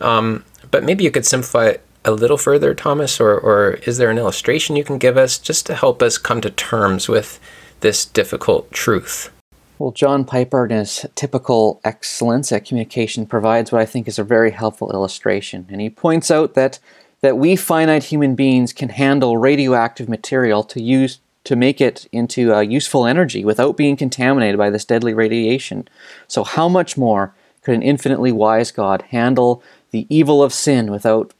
Um, 0.00 0.44
but 0.70 0.84
maybe 0.84 1.04
you 1.04 1.10
could 1.10 1.26
simplify 1.26 1.66
it 1.68 1.80
a 2.04 2.10
little 2.10 2.36
further, 2.36 2.74
Thomas, 2.74 3.20
or, 3.20 3.38
or 3.38 3.74
is 3.86 3.96
there 3.98 4.10
an 4.10 4.18
illustration 4.18 4.76
you 4.76 4.84
can 4.84 4.98
give 4.98 5.16
us 5.16 5.38
just 5.38 5.66
to 5.66 5.74
help 5.74 6.02
us 6.02 6.18
come 6.18 6.40
to 6.40 6.50
terms 6.50 7.08
with 7.08 7.38
this 7.80 8.04
difficult 8.04 8.70
truth? 8.72 9.30
Well, 9.78 9.92
John 9.92 10.24
Piper, 10.24 10.64
in 10.66 10.70
his 10.70 11.06
typical 11.14 11.80
excellence 11.84 12.52
at 12.52 12.64
communication, 12.64 13.26
provides 13.26 13.72
what 13.72 13.80
I 13.80 13.86
think 13.86 14.08
is 14.08 14.18
a 14.18 14.24
very 14.24 14.50
helpful 14.50 14.92
illustration. 14.92 15.66
And 15.70 15.80
he 15.80 15.90
points 15.90 16.30
out 16.30 16.54
that, 16.54 16.78
that 17.22 17.38
we 17.38 17.56
finite 17.56 18.04
human 18.04 18.34
beings 18.34 18.72
can 18.72 18.90
handle 18.90 19.38
radioactive 19.38 20.08
material 20.08 20.62
to 20.64 20.82
use 20.82 21.18
to 21.44 21.56
make 21.56 21.80
it 21.80 22.06
into 22.12 22.52
a 22.52 22.62
useful 22.62 23.04
energy 23.04 23.44
without 23.44 23.76
being 23.76 23.96
contaminated 23.96 24.56
by 24.56 24.70
this 24.70 24.84
deadly 24.84 25.12
radiation. 25.12 25.88
So, 26.28 26.44
how 26.44 26.68
much 26.68 26.96
more 26.96 27.34
could 27.62 27.74
an 27.74 27.82
infinitely 27.82 28.30
wise 28.32 28.70
God 28.70 29.02
handle 29.10 29.62
the 29.90 30.06
evil 30.08 30.42
of 30.42 30.52
sin 30.52 30.90
without 30.90 31.32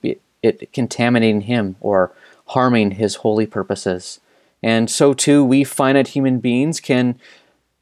it 0.42 0.72
contaminating 0.72 1.42
him 1.42 1.76
or 1.80 2.12
harming 2.46 2.92
his 2.92 3.16
holy 3.16 3.46
purposes. 3.46 4.20
And 4.62 4.90
so 4.90 5.14
too, 5.14 5.44
we 5.44 5.64
finite 5.64 6.08
human 6.08 6.38
beings 6.38 6.80
can 6.80 7.18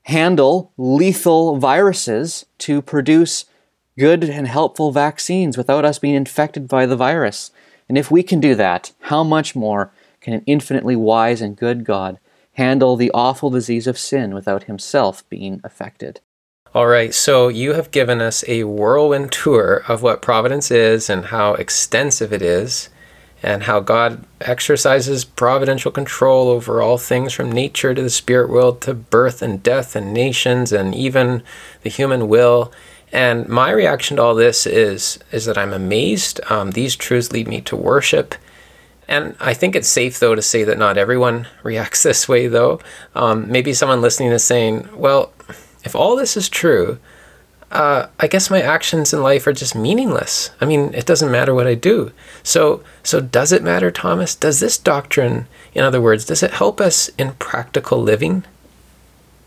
handle 0.05 0.73
lethal 0.77 1.57
viruses 1.57 2.47
to 2.59 2.81
produce 2.83 3.47
good 3.99 4.25
and 4.25 4.47
helpful 4.47 4.93
vaccines 4.93 5.57
without 5.59 5.85
us 5.85 5.99
being 5.99 6.15
infected 6.15 6.69
by 6.69 6.87
the 6.87 6.97
virus. 6.97 7.51
And 7.90 7.98
if 7.98 8.09
we 8.09 8.22
can 8.22 8.38
do 8.38 8.55
that, 8.55 8.92
how 9.00 9.24
much 9.24 9.57
more 9.57 9.90
can 10.20 10.33
an 10.33 10.44
infinitely 10.46 10.94
wise 10.94 11.40
and 11.40 11.57
good 11.57 11.85
God 11.85 12.20
handle 12.53 12.94
the 12.94 13.11
awful 13.12 13.50
disease 13.50 13.88
of 13.88 13.98
sin 13.98 14.33
without 14.33 14.62
himself 14.64 15.29
being 15.29 15.61
affected? 15.64 16.20
All 16.72 16.87
right, 16.87 17.12
so 17.12 17.48
you 17.48 17.72
have 17.72 17.90
given 17.90 18.20
us 18.20 18.44
a 18.46 18.62
whirlwind 18.62 19.33
tour 19.33 19.83
of 19.88 20.05
what 20.05 20.22
providence 20.22 20.70
is 20.70 21.11
and 21.11 21.24
how 21.24 21.55
extensive 21.55 22.33
it 22.33 22.42
is, 22.42 22.90
and 23.42 23.64
how 23.64 23.81
God 23.81 24.24
exercises 24.40 25.24
providential 25.24 25.90
control 25.90 26.46
over 26.46 26.81
all 26.81 26.96
things 26.96 27.33
from 27.33 27.50
nature 27.50 27.92
to 27.92 28.03
the 28.03 28.09
spirit 28.09 28.50
world 28.50 28.81
to 28.83 28.94
birth 28.94 29.42
and 29.42 29.64
death 29.64 29.96
and 29.96 30.14
nations 30.14 30.70
and 30.70 30.94
even 30.94 31.42
the 31.83 31.90
human 31.90 32.29
will. 32.29 32.70
And 33.12 33.49
my 33.49 33.70
reaction 33.70 34.16
to 34.16 34.23
all 34.23 34.35
this 34.35 34.66
is 34.66 35.18
is 35.33 35.44
that 35.46 35.59
I'm 35.59 35.73
amazed. 35.73 36.40
Um, 36.49 36.73
these 36.73 36.96
truths 36.96 37.33
lead 37.33 37.49
me 37.49 37.61
to 37.62 37.77
worship. 37.77 38.35
And 39.09 39.35
I 39.40 39.55
think 39.55 39.75
it's 39.75 39.88
safe, 39.88 40.20
though, 40.20 40.37
to 40.37 40.42
say 40.42 40.62
that 40.62 40.79
not 40.79 40.96
everyone 40.96 41.49
reacts 41.64 42.05
this 42.05 42.29
way, 42.29 42.46
though. 42.46 42.81
Um, 43.14 43.51
maybe 43.51 43.73
someone 43.73 44.01
listening 44.01 44.31
is 44.31 44.44
saying, 44.44 44.88
well, 44.94 45.33
if 45.85 45.96
all 45.96 46.14
this 46.14 46.37
is 46.37 46.49
true, 46.49 46.99
uh, 47.73 48.07
I 48.18 48.27
guess 48.27 48.51
my 48.51 48.61
actions 48.61 49.12
in 49.12 49.23
life 49.23 49.46
are 49.46 49.53
just 49.53 49.75
meaningless. 49.75 50.51
I 50.61 50.64
mean, 50.64 50.92
it 50.94 51.07
doesn't 51.07 51.31
matter 51.31 51.55
what 51.55 51.66
I 51.66 51.75
do. 51.75 52.12
So, 52.42 52.83
so 53.03 53.20
does 53.20 53.53
it 53.53 53.62
matter, 53.62 53.90
Thomas? 53.90 54.35
Does 54.35 54.61
this 54.61 54.79
doctrine, 54.79 55.46
in 55.75 55.85
other 55.85 56.01
words, 56.01 56.25
does 56.25 56.42
it 56.42 56.53
help 56.53 56.81
us 56.81 57.09
in 57.18 57.33
practical 57.35 58.03
living? 58.03 58.44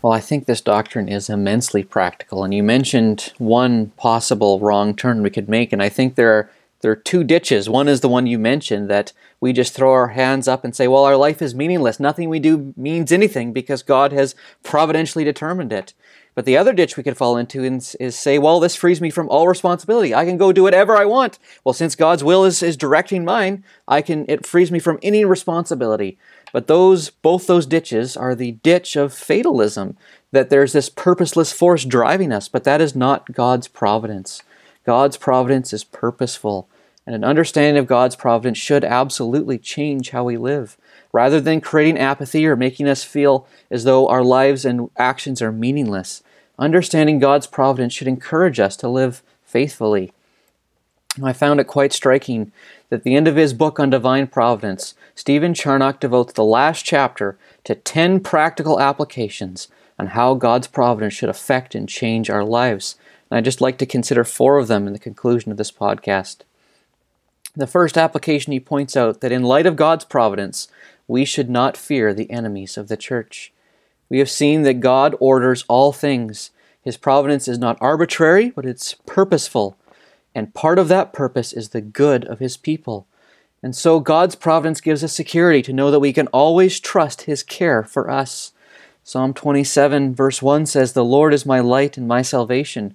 Well, 0.04 0.12
I 0.12 0.20
think 0.20 0.44
this 0.44 0.60
doctrine 0.60 1.08
is 1.08 1.30
immensely 1.30 1.82
practical, 1.82 2.44
and 2.44 2.52
you 2.52 2.62
mentioned 2.62 3.32
one 3.38 3.86
possible 3.96 4.60
wrong 4.60 4.94
turn 4.94 5.22
we 5.22 5.30
could 5.30 5.48
make, 5.48 5.72
and 5.72 5.82
I 5.82 5.88
think 5.88 6.14
there 6.14 6.30
are 6.34 6.50
there 6.82 6.92
are 6.92 6.96
two 6.96 7.24
ditches. 7.24 7.70
One 7.70 7.88
is 7.88 8.02
the 8.02 8.08
one 8.10 8.26
you 8.26 8.38
mentioned 8.38 8.90
that 8.90 9.14
we 9.40 9.54
just 9.54 9.72
throw 9.72 9.90
our 9.90 10.08
hands 10.08 10.46
up 10.46 10.62
and 10.62 10.76
say, 10.76 10.88
well, 10.88 11.06
our 11.06 11.16
life 11.16 11.40
is 11.40 11.54
meaningless. 11.54 11.98
Nothing 11.98 12.28
we 12.28 12.38
do 12.38 12.74
means 12.76 13.12
anything 13.12 13.54
because 13.54 13.82
God 13.82 14.12
has 14.12 14.34
providentially 14.62 15.24
determined 15.24 15.72
it. 15.72 15.94
But 16.34 16.46
the 16.46 16.56
other 16.56 16.72
ditch 16.72 16.96
we 16.96 17.02
could 17.02 17.16
fall 17.16 17.36
into 17.36 17.62
is, 17.62 17.94
is, 17.96 18.18
say, 18.18 18.38
well, 18.38 18.58
this 18.58 18.74
frees 18.74 19.00
me 19.00 19.10
from 19.10 19.28
all 19.28 19.46
responsibility. 19.46 20.14
I 20.14 20.24
can 20.24 20.36
go 20.36 20.52
do 20.52 20.64
whatever 20.64 20.96
I 20.96 21.04
want. 21.04 21.38
Well, 21.62 21.72
since 21.72 21.94
God's 21.94 22.24
will 22.24 22.44
is, 22.44 22.62
is 22.62 22.76
directing 22.76 23.24
mine, 23.24 23.62
I 23.86 24.02
can 24.02 24.24
it 24.28 24.44
frees 24.44 24.72
me 24.72 24.78
from 24.78 24.98
any 25.02 25.24
responsibility. 25.24 26.18
But 26.52 26.66
those 26.66 27.10
both 27.10 27.46
those 27.46 27.66
ditches 27.66 28.16
are 28.16 28.34
the 28.34 28.52
ditch 28.52 28.96
of 28.96 29.12
fatalism, 29.12 29.96
that 30.32 30.50
there's 30.50 30.72
this 30.72 30.88
purposeless 30.88 31.52
force 31.52 31.84
driving 31.84 32.32
us, 32.32 32.48
but 32.48 32.64
that 32.64 32.80
is 32.80 32.96
not 32.96 33.32
God's 33.32 33.68
providence. 33.68 34.42
God's 34.84 35.16
providence 35.16 35.72
is 35.72 35.84
purposeful, 35.84 36.68
and 37.06 37.14
an 37.14 37.24
understanding 37.24 37.78
of 37.78 37.86
God's 37.86 38.16
providence 38.16 38.58
should 38.58 38.84
absolutely 38.84 39.58
change 39.58 40.10
how 40.10 40.24
we 40.24 40.36
live 40.36 40.76
rather 41.14 41.40
than 41.40 41.60
creating 41.60 41.96
apathy 41.96 42.44
or 42.44 42.56
making 42.56 42.88
us 42.88 43.04
feel 43.04 43.46
as 43.70 43.84
though 43.84 44.08
our 44.08 44.24
lives 44.24 44.64
and 44.64 44.90
actions 44.96 45.40
are 45.40 45.52
meaningless. 45.52 46.24
Understanding 46.58 47.20
God's 47.20 47.46
providence 47.46 47.94
should 47.94 48.08
encourage 48.08 48.58
us 48.58 48.76
to 48.78 48.88
live 48.88 49.22
faithfully. 49.44 50.12
I 51.22 51.32
found 51.32 51.60
it 51.60 51.68
quite 51.68 51.92
striking 51.92 52.50
that 52.88 52.96
at 52.96 53.02
the 53.04 53.14
end 53.14 53.28
of 53.28 53.36
his 53.36 53.54
book 53.54 53.78
on 53.78 53.90
divine 53.90 54.26
providence, 54.26 54.94
Stephen 55.14 55.54
Charnock 55.54 56.00
devotes 56.00 56.32
the 56.32 56.42
last 56.42 56.84
chapter 56.84 57.38
to 57.62 57.76
10 57.76 58.18
practical 58.18 58.80
applications 58.80 59.68
on 60.00 60.08
how 60.08 60.34
God's 60.34 60.66
providence 60.66 61.14
should 61.14 61.28
affect 61.28 61.76
and 61.76 61.88
change 61.88 62.28
our 62.28 62.44
lives. 62.44 62.96
And 63.30 63.38
I'd 63.38 63.44
just 63.44 63.60
like 63.60 63.78
to 63.78 63.86
consider 63.86 64.24
four 64.24 64.58
of 64.58 64.66
them 64.66 64.88
in 64.88 64.92
the 64.92 64.98
conclusion 64.98 65.52
of 65.52 65.58
this 65.58 65.70
podcast. 65.70 66.38
The 67.56 67.68
first 67.68 67.96
application 67.96 68.52
he 68.52 68.58
points 68.58 68.96
out 68.96 69.20
that 69.20 69.30
in 69.30 69.44
light 69.44 69.66
of 69.66 69.76
God's 69.76 70.04
providence, 70.04 70.66
we 71.06 71.24
should 71.24 71.50
not 71.50 71.76
fear 71.76 72.12
the 72.12 72.30
enemies 72.30 72.76
of 72.76 72.88
the 72.88 72.96
church. 72.96 73.52
We 74.08 74.18
have 74.18 74.30
seen 74.30 74.62
that 74.62 74.80
God 74.80 75.14
orders 75.20 75.64
all 75.68 75.92
things. 75.92 76.50
His 76.82 76.96
providence 76.96 77.48
is 77.48 77.58
not 77.58 77.78
arbitrary, 77.80 78.50
but 78.50 78.66
it's 78.66 78.94
purposeful. 79.06 79.76
And 80.34 80.54
part 80.54 80.78
of 80.78 80.88
that 80.88 81.12
purpose 81.12 81.52
is 81.52 81.70
the 81.70 81.80
good 81.80 82.24
of 82.24 82.38
His 82.38 82.56
people. 82.56 83.06
And 83.62 83.74
so 83.74 84.00
God's 84.00 84.34
providence 84.34 84.80
gives 84.80 85.02
us 85.02 85.12
security 85.12 85.62
to 85.62 85.72
know 85.72 85.90
that 85.90 86.00
we 86.00 86.12
can 86.12 86.26
always 86.28 86.80
trust 86.80 87.22
His 87.22 87.42
care 87.42 87.82
for 87.82 88.10
us. 88.10 88.52
Psalm 89.02 89.34
27, 89.34 90.14
verse 90.14 90.42
1 90.42 90.66
says, 90.66 90.92
The 90.92 91.04
Lord 91.04 91.32
is 91.32 91.46
my 91.46 91.60
light 91.60 91.96
and 91.96 92.08
my 92.08 92.22
salvation. 92.22 92.94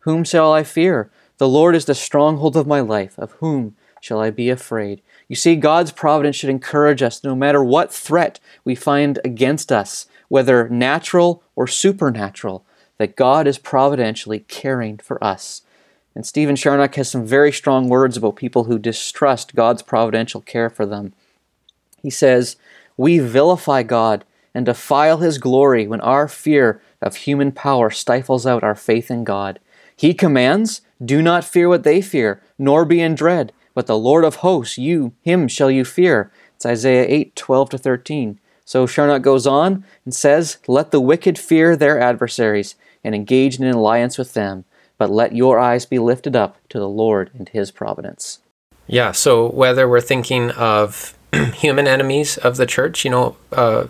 Whom 0.00 0.24
shall 0.24 0.52
I 0.52 0.62
fear? 0.62 1.10
The 1.38 1.48
Lord 1.48 1.74
is 1.74 1.84
the 1.84 1.94
stronghold 1.94 2.56
of 2.56 2.66
my 2.66 2.80
life. 2.80 3.18
Of 3.18 3.32
whom 3.32 3.76
shall 4.00 4.20
I 4.20 4.30
be 4.30 4.48
afraid? 4.48 5.02
You 5.28 5.36
see, 5.36 5.56
God's 5.56 5.90
providence 5.90 6.36
should 6.36 6.50
encourage 6.50 7.02
us 7.02 7.24
no 7.24 7.34
matter 7.34 7.62
what 7.62 7.92
threat 7.92 8.38
we 8.64 8.74
find 8.74 9.18
against 9.24 9.72
us, 9.72 10.06
whether 10.28 10.68
natural 10.68 11.42
or 11.56 11.66
supernatural, 11.66 12.64
that 12.98 13.16
God 13.16 13.46
is 13.46 13.58
providentially 13.58 14.40
caring 14.40 14.98
for 14.98 15.22
us. 15.22 15.62
And 16.14 16.24
Stephen 16.24 16.56
Charnock 16.56 16.94
has 16.94 17.10
some 17.10 17.26
very 17.26 17.52
strong 17.52 17.88
words 17.88 18.16
about 18.16 18.36
people 18.36 18.64
who 18.64 18.78
distrust 18.78 19.54
God's 19.54 19.82
providential 19.82 20.40
care 20.40 20.70
for 20.70 20.86
them. 20.86 21.12
He 22.02 22.10
says, 22.10 22.56
We 22.96 23.18
vilify 23.18 23.82
God 23.82 24.24
and 24.54 24.64
defile 24.64 25.18
his 25.18 25.36
glory 25.36 25.86
when 25.86 26.00
our 26.00 26.26
fear 26.28 26.80
of 27.02 27.16
human 27.16 27.52
power 27.52 27.90
stifles 27.90 28.46
out 28.46 28.64
our 28.64 28.74
faith 28.74 29.10
in 29.10 29.24
God. 29.24 29.60
He 29.94 30.14
commands, 30.14 30.80
Do 31.04 31.20
not 31.20 31.44
fear 31.44 31.68
what 31.68 31.82
they 31.82 32.00
fear, 32.00 32.40
nor 32.58 32.86
be 32.86 33.00
in 33.00 33.14
dread. 33.14 33.52
But 33.76 33.86
the 33.86 33.98
Lord 33.98 34.24
of 34.24 34.36
hosts, 34.36 34.78
you, 34.78 35.12
him 35.20 35.48
shall 35.48 35.70
you 35.70 35.84
fear. 35.84 36.32
It's 36.54 36.64
Isaiah 36.64 37.04
8, 37.10 37.36
12 37.36 37.68
to 37.70 37.78
13. 37.78 38.40
So 38.64 38.86
Charnock 38.86 39.20
goes 39.20 39.46
on 39.46 39.84
and 40.06 40.14
says, 40.14 40.56
Let 40.66 40.92
the 40.92 41.00
wicked 41.00 41.38
fear 41.38 41.76
their 41.76 42.00
adversaries 42.00 42.74
and 43.04 43.14
engage 43.14 43.58
in 43.58 43.66
an 43.66 43.74
alliance 43.74 44.16
with 44.16 44.32
them. 44.32 44.64
but 44.96 45.10
let 45.10 45.36
your 45.36 45.58
eyes 45.58 45.84
be 45.84 45.98
lifted 45.98 46.34
up 46.34 46.56
to 46.70 46.78
the 46.78 46.88
Lord 46.88 47.30
and 47.34 47.50
his 47.50 47.70
providence. 47.70 48.38
Yeah, 48.86 49.12
so 49.12 49.50
whether 49.50 49.86
we're 49.86 50.00
thinking 50.00 50.52
of 50.52 51.14
human 51.52 51.86
enemies 51.86 52.38
of 52.38 52.56
the 52.56 52.64
church, 52.64 53.04
you 53.04 53.10
know, 53.10 53.36
uh, 53.52 53.88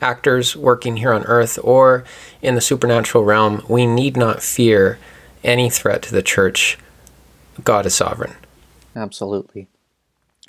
actors 0.00 0.56
working 0.56 0.96
here 0.96 1.12
on 1.12 1.24
earth, 1.24 1.58
or 1.62 2.04
in 2.40 2.54
the 2.54 2.62
supernatural 2.62 3.22
realm, 3.22 3.62
we 3.68 3.84
need 3.84 4.16
not 4.16 4.42
fear 4.42 4.98
any 5.44 5.68
threat 5.68 6.00
to 6.04 6.12
the 6.12 6.22
church. 6.22 6.78
God 7.62 7.84
is 7.84 7.94
sovereign. 7.94 8.32
Absolutely. 8.94 9.68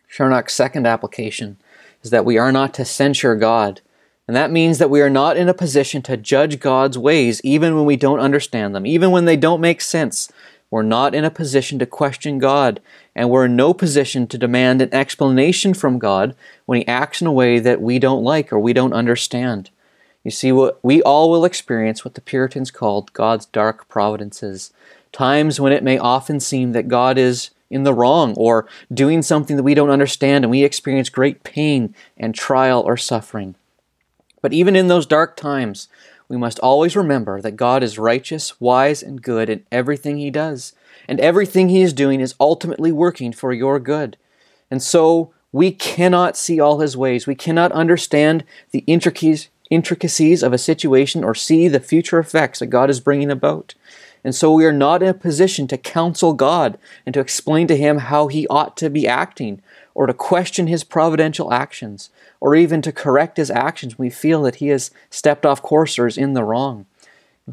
Charnock's 0.10 0.54
second 0.54 0.86
application 0.86 1.58
is 2.04 2.10
that 2.10 2.25
we 2.25 2.38
are 2.38 2.51
not 2.51 2.73
to 2.75 2.86
censure 2.86 3.36
God. 3.36 3.82
And 4.27 4.36
that 4.36 4.51
means 4.51 4.77
that 4.77 4.89
we 4.89 5.01
are 5.01 5.10
not 5.10 5.38
in 5.38 5.49
a 5.49 5.54
position 5.54 6.01
to 6.04 6.17
judge 6.17 6.60
God's 6.60 6.97
ways 6.97 7.41
even 7.43 7.75
when 7.75 7.86
we 7.86 7.95
don't 7.95 8.19
understand 8.19 8.73
them, 8.73 8.86
even 8.86 9.12
when 9.12 9.25
they 9.25 9.38
don't 9.38 9.62
make 9.62 9.82
sense. 9.82 10.32
We're 10.69 10.84
not 10.84 11.13
in 11.13 11.25
a 11.25 11.30
position 11.30 11.80
to 11.80 11.86
question 11.86 12.39
God, 12.39 12.80
and 13.13 13.30
we're 13.30 13.45
in 13.45 13.58
no 13.58 13.73
position 13.73 14.25
to 14.27 14.38
demand 14.38 14.82
an 14.82 14.93
explanation 14.93 15.73
from 15.73 15.99
God 15.99 16.34
when 16.65 16.80
He 16.80 16.88
acts 16.88 17.19
in 17.19 17.27
a 17.27 17.32
way 17.32 17.60
that 17.60 17.82
we 17.82 17.99
don't 17.99 18.23
like 18.23 18.54
or 18.54 18.60
we 18.60 18.71
don't 18.71 18.93
understand. 18.93 19.69
You 20.23 20.32
see, 20.32 20.54
what 20.54 20.80
we 20.82 21.01
all 21.01 21.30
will 21.30 21.43
experience 21.43 22.06
what 22.06 22.13
the 22.13 22.21
Puritans 22.21 22.71
called 22.71 23.12
God's 23.12 23.47
dark 23.47 23.89
providences, 23.89 24.71
times 25.12 25.60
when 25.60 25.73
it 25.73 25.84
may 25.84 25.97
often 25.97 26.39
seem 26.39 26.71
that 26.71 26.88
God 26.88 27.17
is 27.17 27.49
in 27.71 27.84
the 27.84 27.93
wrong 27.93 28.36
or 28.38 28.67
doing 28.93 29.21
something 29.21 29.55
that 29.55 29.63
we 29.63 29.73
don't 29.73 29.89
understand 29.89 30.43
and 30.43 30.51
we 30.51 30.63
experience 30.63 31.10
great 31.10 31.43
pain 31.43 31.95
and 32.17 32.36
trial 32.36 32.81
or 32.81 32.97
suffering. 32.97 33.55
But 34.41 34.53
even 34.53 34.75
in 34.75 34.88
those 34.88 35.05
dark 35.05 35.36
times, 35.38 35.88
we 36.27 36.38
must 36.38 36.60
always 36.60 36.95
remember 36.95 37.41
that 37.41 37.57
God 37.57 37.84
is 37.84 37.99
righteous, 37.99 38.60
wise, 38.60 39.03
and 39.03 39.21
good 39.21 39.49
in 39.49 39.65
everything 39.71 40.17
He 40.17 40.29
does, 40.29 40.73
and 41.07 41.19
everything 41.19 41.69
He 41.69 41.81
is 41.81 41.93
doing 41.93 42.21
is 42.21 42.36
ultimately 42.39 42.91
working 42.91 43.34
for 43.34 43.51
your 43.53 43.79
good. 43.79 44.17
And 44.69 44.81
so 44.81 45.34
we 45.51 45.71
cannot 45.71 46.38
see 46.38 46.60
all 46.60 46.79
His 46.79 46.95
ways. 46.95 47.27
We 47.27 47.36
cannot 47.36 47.71
understand 47.73 48.45
the 48.71 48.86
intricacies 48.88 50.43
of 50.43 50.53
a 50.53 50.57
situation 50.57 51.23
or 51.23 51.36
see 51.36 51.67
the 51.67 51.79
future 51.79 52.19
effects 52.19 52.60
that 52.60 52.67
God 52.67 52.89
is 52.89 53.01
bringing 53.01 53.29
about. 53.29 53.75
And 54.23 54.36
so 54.36 54.53
we 54.53 54.65
are 54.65 54.73
not 54.73 55.01
in 55.01 55.10
a 55.10 55.13
position 55.13 55.67
to 55.67 55.77
counsel 55.77 56.34
God 56.34 56.77
and 57.05 57.13
to 57.13 57.19
explain 57.19 57.67
to 57.67 57.77
Him 57.77 57.97
how 57.97 58.27
He 58.27 58.47
ought 58.47 58.77
to 58.77 58.89
be 58.89 59.07
acting, 59.07 59.62
or 59.95 60.05
to 60.05 60.13
question 60.13 60.67
His 60.67 60.84
providential 60.84 61.51
actions, 61.51 62.10
or 62.39 62.55
even 62.55 62.81
to 62.84 62.91
correct 62.91 63.38
His 63.38 63.49
actions 63.49 63.97
we 63.97 64.10
feel 64.10 64.43
that 64.43 64.55
He 64.55 64.67
has 64.67 64.91
stepped 65.10 65.45
off 65.45 65.62
course 65.62 65.97
or 65.97 66.07
is 66.07 66.17
in 66.17 66.34
the 66.34 66.43
wrong. 66.43 66.86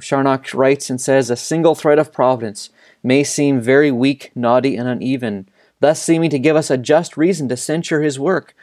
Charnock 0.00 0.52
writes 0.54 0.90
and 0.90 1.00
says, 1.00 1.30
A 1.30 1.36
single 1.36 1.74
thread 1.74 1.98
of 1.98 2.12
providence 2.12 2.70
may 3.02 3.24
seem 3.24 3.60
very 3.60 3.90
weak, 3.90 4.30
naughty, 4.34 4.76
and 4.76 4.88
uneven, 4.88 5.48
thus 5.80 6.02
seeming 6.02 6.30
to 6.30 6.38
give 6.38 6.54
us 6.54 6.70
a 6.70 6.76
just 6.76 7.16
reason 7.16 7.48
to 7.48 7.56
censure 7.56 8.02
His 8.02 8.18
work. 8.18 8.54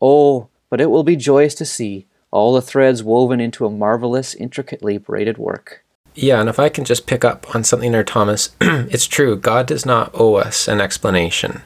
Oh, 0.00 0.48
but 0.70 0.80
it 0.80 0.90
will 0.90 1.04
be 1.04 1.16
joyous 1.16 1.54
to 1.56 1.64
see 1.64 2.06
all 2.30 2.52
the 2.52 2.62
threads 2.62 3.04
woven 3.04 3.40
into 3.40 3.64
a 3.64 3.70
marvelous, 3.70 4.34
intricately 4.34 4.98
braided 4.98 5.38
work. 5.38 5.83
Yeah, 6.14 6.40
and 6.40 6.48
if 6.48 6.60
I 6.60 6.68
can 6.68 6.84
just 6.84 7.06
pick 7.06 7.24
up 7.24 7.54
on 7.54 7.64
something 7.64 7.90
there, 7.90 8.04
Thomas, 8.04 8.54
it's 8.60 9.06
true. 9.06 9.36
God 9.36 9.66
does 9.66 9.84
not 9.84 10.10
owe 10.14 10.34
us 10.34 10.68
an 10.68 10.80
explanation. 10.80 11.62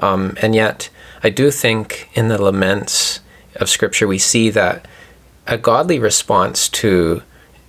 Um, 0.00 0.36
and 0.42 0.54
yet, 0.54 0.90
I 1.22 1.30
do 1.30 1.50
think 1.50 2.10
in 2.14 2.28
the 2.28 2.42
laments 2.42 3.20
of 3.54 3.68
Scripture, 3.68 4.08
we 4.08 4.18
see 4.18 4.50
that 4.50 4.86
a 5.46 5.56
godly 5.56 5.98
response 5.98 6.68
to 6.68 7.22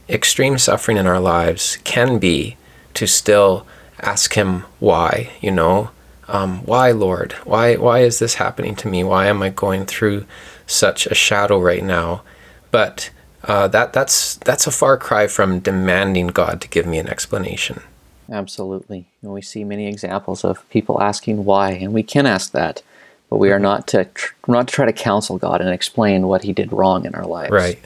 extreme 0.09 0.57
suffering 0.57 0.97
in 0.97 1.05
our 1.05 1.19
lives 1.19 1.77
can 1.83 2.17
be 2.17 2.57
to 2.95 3.05
still 3.05 3.67
ask 3.99 4.33
Him 4.33 4.61
why, 4.79 5.31
you 5.39 5.51
know, 5.51 5.91
um, 6.27 6.65
why, 6.65 6.91
Lord? 6.91 7.33
Why, 7.45 7.75
why 7.75 7.99
is 7.99 8.19
this 8.19 8.35
happening 8.35 8.75
to 8.77 8.87
me? 8.87 9.03
Why 9.03 9.27
am 9.27 9.41
I 9.41 9.49
going 9.49 9.85
through 9.85 10.25
such 10.65 11.05
a 11.05 11.15
shadow 11.15 11.59
right 11.59 11.83
now? 11.83 12.23
But 12.71 13.11
uh, 13.47 13.67
that 13.69 13.93
that's 13.93 14.35
that's 14.35 14.67
a 14.67 14.71
far 14.71 14.97
cry 14.97 15.27
from 15.27 15.59
demanding 15.59 16.27
God 16.27 16.61
to 16.61 16.67
give 16.67 16.85
me 16.85 16.99
an 16.99 17.07
explanation. 17.07 17.81
Absolutely, 18.29 19.07
and 19.21 19.31
we 19.31 19.41
see 19.41 19.63
many 19.63 19.87
examples 19.87 20.43
of 20.43 20.69
people 20.69 21.01
asking 21.01 21.45
why, 21.45 21.71
and 21.71 21.93
we 21.93 22.03
can 22.03 22.25
ask 22.25 22.51
that, 22.51 22.83
but 23.29 23.37
we 23.37 23.51
are 23.51 23.59
not 23.59 23.87
to 23.87 24.05
tr- 24.05 24.33
not 24.47 24.67
to 24.67 24.73
try 24.73 24.85
to 24.85 24.93
counsel 24.93 25.37
God 25.37 25.61
and 25.61 25.69
explain 25.69 26.27
what 26.27 26.43
He 26.43 26.51
did 26.51 26.73
wrong 26.73 27.05
in 27.05 27.15
our 27.15 27.25
lives. 27.25 27.51
Right, 27.51 27.79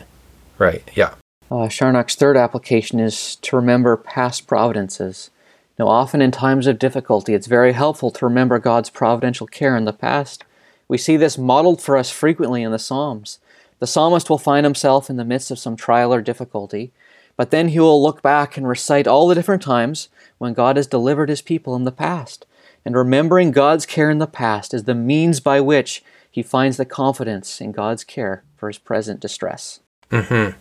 right, 0.58 0.90
yeah. 0.96 1.14
Uh, 1.52 1.68
third 1.68 2.38
application 2.38 3.00
is 3.00 3.36
to 3.38 3.56
remember 3.56 3.98
past 3.98 4.48
providences. 4.48 5.30
Now, 5.78 5.88
often 5.88 6.22
in 6.22 6.32
times 6.32 6.66
of 6.66 6.80
difficulty, 6.80 7.34
it's 7.34 7.48
very 7.48 7.74
helpful 7.74 8.10
to 8.12 8.26
remember 8.26 8.58
God's 8.58 8.90
providential 8.90 9.48
care 9.48 9.76
in 9.76 9.86
the 9.86 9.94
past. 9.94 10.44
We 10.88 10.98
see 10.98 11.18
this 11.18 11.38
modeled 11.38 11.82
for 11.82 11.98
us 11.98 12.10
frequently 12.10 12.64
in 12.64 12.72
the 12.72 12.80
Psalms. 12.80 13.40
The 13.82 13.88
psalmist 13.88 14.30
will 14.30 14.38
find 14.38 14.64
himself 14.64 15.10
in 15.10 15.18
the 15.18 15.26
midst 15.26 15.50
of 15.50 15.58
some 15.58 15.76
trial 15.76 16.14
or 16.14 16.22
difficulty, 16.22 16.94
but 17.36 17.50
then 17.50 17.70
he 17.70 17.80
will 17.80 18.02
look 18.02 18.22
back 18.22 18.56
and 18.56 18.68
recite 18.68 19.08
all 19.08 19.28
the 19.28 19.34
different 19.34 19.64
times 19.64 20.08
when 20.38 20.54
God 20.54 20.78
has 20.78 20.86
delivered 20.86 21.30
his 21.30 21.42
people 21.42 21.76
in 21.76 21.84
the 21.84 21.92
past. 21.92 22.46
And 22.86 22.96
remembering 22.96 23.50
God's 23.50 23.88
care 23.88 24.12
in 24.12 24.20
the 24.20 24.28
past 24.28 24.76
is 24.76 24.84
the 24.84 24.94
means 24.94 25.40
by 25.40 25.60
which 25.62 26.04
he 26.30 26.44
finds 26.44 26.78
the 26.78 26.86
confidence 26.86 27.60
in 27.60 27.72
God's 27.72 28.04
care 28.04 28.44
for 28.56 28.68
his 28.68 28.78
present 28.78 29.20
distress. 29.20 29.80
Mm-hmm. 30.12 30.56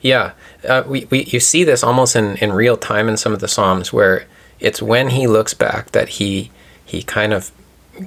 Yeah, 0.00 0.34
uh, 0.68 0.84
we, 0.86 1.06
we 1.10 1.24
you 1.24 1.40
see 1.40 1.64
this 1.64 1.82
almost 1.82 2.14
in, 2.14 2.36
in 2.36 2.52
real 2.52 2.76
time 2.76 3.08
in 3.08 3.16
some 3.16 3.32
of 3.32 3.40
the 3.40 3.48
psalms 3.48 3.92
where 3.92 4.26
it's 4.60 4.80
when 4.80 5.08
he 5.08 5.26
looks 5.26 5.52
back 5.52 5.90
that 5.90 6.10
he 6.10 6.52
he 6.84 7.02
kind 7.02 7.32
of 7.32 7.50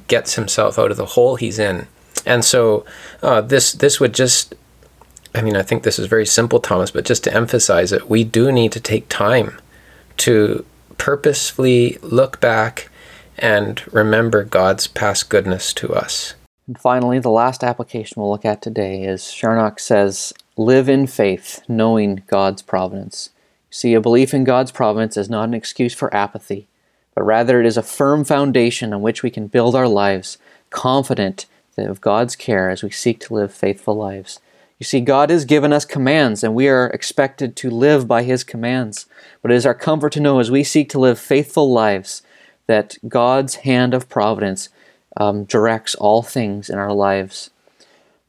gets 0.08 0.36
himself 0.36 0.80
out 0.80 0.92
of 0.92 0.98
the 0.98 1.08
hole 1.08 1.36
he's 1.36 1.60
in 1.60 1.88
and 2.26 2.44
so 2.44 2.86
uh, 3.22 3.42
this 3.42 3.74
this 3.74 4.00
would 4.00 4.14
just 4.14 4.56
I 5.36 5.42
mean, 5.42 5.58
I 5.58 5.64
think 5.64 5.84
this 5.84 6.00
is 6.00 6.08
very 6.08 6.26
simple, 6.26 6.60
Thomas, 6.60 6.92
but 6.92 7.04
just 7.04 7.24
to 7.26 7.34
emphasize 7.34 7.92
it, 7.92 8.10
we 8.10 8.24
do 8.24 8.54
need 8.54 8.72
to 8.72 8.80
take 8.80 9.10
time 9.10 9.60
to 10.18 10.66
purposefully 10.98 11.98
look 12.02 12.40
back 12.40 12.90
and 13.38 13.84
remember 13.94 14.46
God's 14.46 14.88
past 14.88 15.30
goodness 15.30 15.74
to 15.74 15.94
us. 15.94 16.36
And 16.68 16.80
finally, 16.80 17.20
the 17.20 17.30
last 17.30 17.66
application 17.66 18.22
we'll 18.22 18.32
look 18.32 18.46
at 18.46 18.62
today 18.62 19.04
is 19.04 19.32
Charnock 19.32 19.80
says, 19.80 20.34
Live 20.56 20.88
in 20.88 21.06
faith, 21.06 21.62
knowing 21.68 22.24
God's 22.28 22.62
providence. 22.62 23.32
See, 23.70 23.94
a 23.94 24.00
belief 24.00 24.34
in 24.34 24.46
God's 24.46 24.72
providence 24.72 25.18
is 25.18 25.30
not 25.30 25.50
an 25.50 25.54
excuse 25.54 25.94
for 25.94 26.14
apathy, 26.16 26.68
but 27.14 27.24
rather 27.24 27.60
it 27.60 27.66
is 27.66 27.76
a 27.76 27.84
firm 27.84 28.24
foundation 28.24 28.94
on 28.94 29.02
which 29.02 29.22
we 29.22 29.30
can 29.30 29.48
build 29.48 29.76
our 29.76 29.88
lives, 29.88 30.38
confident 30.70 31.46
of 31.78 32.02
God's 32.02 32.36
care 32.36 32.70
as 32.70 32.84
we 32.84 32.90
seek 32.90 33.20
to 33.22 33.34
live 33.34 33.54
faithful 33.54 33.96
lives. 33.96 34.40
You 34.80 34.86
see, 34.86 35.02
God 35.02 35.30
has 35.30 35.46
given 35.46 35.72
us 35.72 35.86
commands, 35.86 36.44
and 36.44 36.56
we 36.56 36.68
are 36.68 36.88
expected 36.88 37.56
to 37.58 37.70
live 37.70 38.08
by 38.08 38.24
His 38.24 38.44
commands. 38.44 39.06
But 39.42 39.52
it 39.52 39.56
is 39.56 39.66
our 39.66 39.74
comfort 39.74 40.14
to 40.14 40.20
know 40.20 40.40
as 40.40 40.52
we 40.52 40.64
seek 40.64 40.90
to 40.90 41.00
live 41.00 41.20
faithful 41.20 41.72
lives 41.72 42.22
that 42.68 42.98
God's 43.08 43.56
hand 43.56 43.94
of 43.94 44.10
providence 44.10 44.70
um, 45.18 45.46
directs 45.46 45.96
all 45.96 46.22
things 46.22 46.70
in 46.70 46.78
our 46.78 46.94
lives. 46.94 47.52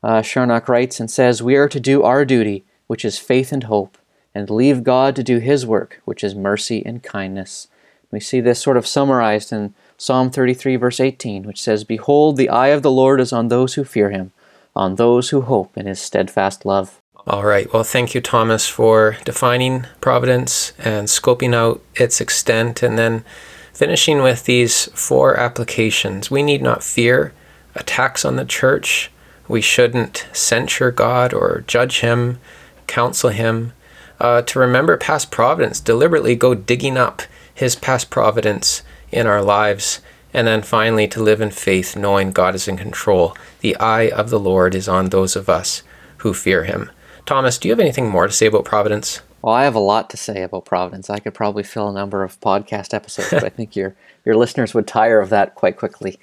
Uh, 0.02 0.22
writes 0.68 1.00
and 1.00 1.10
says, 1.10 1.42
We 1.42 1.56
are 1.56 1.68
to 1.68 1.80
do 1.80 2.02
our 2.02 2.24
duty, 2.24 2.64
which 2.86 3.04
is 3.04 3.18
faith 3.18 3.50
and 3.50 3.64
hope, 3.64 3.98
and 4.34 4.48
leave 4.50 4.84
God 4.84 5.16
to 5.16 5.24
do 5.24 5.38
His 5.38 5.66
work, 5.66 6.00
which 6.04 6.22
is 6.22 6.34
mercy 6.34 6.84
and 6.84 7.02
kindness. 7.02 7.68
We 8.12 8.20
see 8.20 8.40
this 8.40 8.60
sort 8.60 8.76
of 8.76 8.86
summarized 8.86 9.52
in 9.52 9.74
Psalm 9.98 10.30
33, 10.30 10.76
verse 10.76 11.00
18, 11.00 11.44
which 11.44 11.60
says, 11.60 11.84
Behold, 11.84 12.36
the 12.36 12.50
eye 12.50 12.68
of 12.68 12.82
the 12.82 12.90
Lord 12.90 13.20
is 13.20 13.32
on 13.32 13.48
those 13.48 13.74
who 13.74 13.84
fear 13.84 14.10
him, 14.10 14.32
on 14.74 14.96
those 14.96 15.30
who 15.30 15.40
hope 15.42 15.76
in 15.76 15.86
his 15.86 16.00
steadfast 16.00 16.66
love. 16.66 17.00
All 17.26 17.44
right. 17.44 17.72
Well, 17.72 17.82
thank 17.82 18.14
you, 18.14 18.20
Thomas, 18.20 18.68
for 18.68 19.16
defining 19.24 19.86
providence 20.00 20.72
and 20.78 21.08
scoping 21.08 21.54
out 21.54 21.82
its 21.94 22.20
extent, 22.20 22.82
and 22.82 22.98
then 22.98 23.24
finishing 23.72 24.22
with 24.22 24.44
these 24.44 24.84
four 24.94 25.36
applications. 25.36 26.30
We 26.30 26.42
need 26.42 26.62
not 26.62 26.84
fear 26.84 27.32
attacks 27.74 28.24
on 28.24 28.36
the 28.36 28.44
church. 28.44 29.10
We 29.48 29.60
shouldn't 29.60 30.26
censure 30.32 30.90
God 30.90 31.34
or 31.34 31.64
judge 31.66 32.00
him, 32.00 32.38
counsel 32.86 33.30
him. 33.30 33.72
Uh, 34.20 34.42
to 34.42 34.58
remember 34.58 34.96
past 34.96 35.30
providence, 35.30 35.80
deliberately 35.80 36.36
go 36.36 36.54
digging 36.54 36.96
up 36.96 37.22
his 37.52 37.74
past 37.76 38.08
providence 38.08 38.82
in 39.16 39.26
our 39.26 39.42
lives. 39.42 40.00
And 40.32 40.46
then 40.46 40.62
finally, 40.62 41.08
to 41.08 41.22
live 41.22 41.40
in 41.40 41.50
faith, 41.50 41.96
knowing 41.96 42.30
God 42.30 42.54
is 42.54 42.68
in 42.68 42.76
control. 42.76 43.36
The 43.60 43.76
eye 43.76 44.10
of 44.10 44.30
the 44.30 44.38
Lord 44.38 44.74
is 44.74 44.88
on 44.88 45.08
those 45.08 45.34
of 45.34 45.48
us 45.48 45.82
who 46.18 46.34
fear 46.34 46.64
him. 46.64 46.90
Thomas, 47.24 47.58
do 47.58 47.68
you 47.68 47.72
have 47.72 47.80
anything 47.80 48.08
more 48.08 48.26
to 48.26 48.32
say 48.32 48.46
about 48.46 48.64
providence? 48.64 49.22
Well, 49.42 49.54
I 49.54 49.64
have 49.64 49.74
a 49.74 49.80
lot 49.80 50.10
to 50.10 50.16
say 50.16 50.42
about 50.42 50.64
providence. 50.64 51.08
I 51.08 51.18
could 51.18 51.34
probably 51.34 51.62
fill 51.62 51.88
a 51.88 51.92
number 51.92 52.22
of 52.22 52.40
podcast 52.40 52.92
episodes, 52.92 53.30
but 53.30 53.44
I 53.44 53.48
think 53.48 53.74
your 53.74 53.96
your 54.24 54.36
listeners 54.36 54.74
would 54.74 54.86
tire 54.86 55.20
of 55.20 55.30
that 55.30 55.54
quite 55.54 55.76
quickly. 55.76 56.18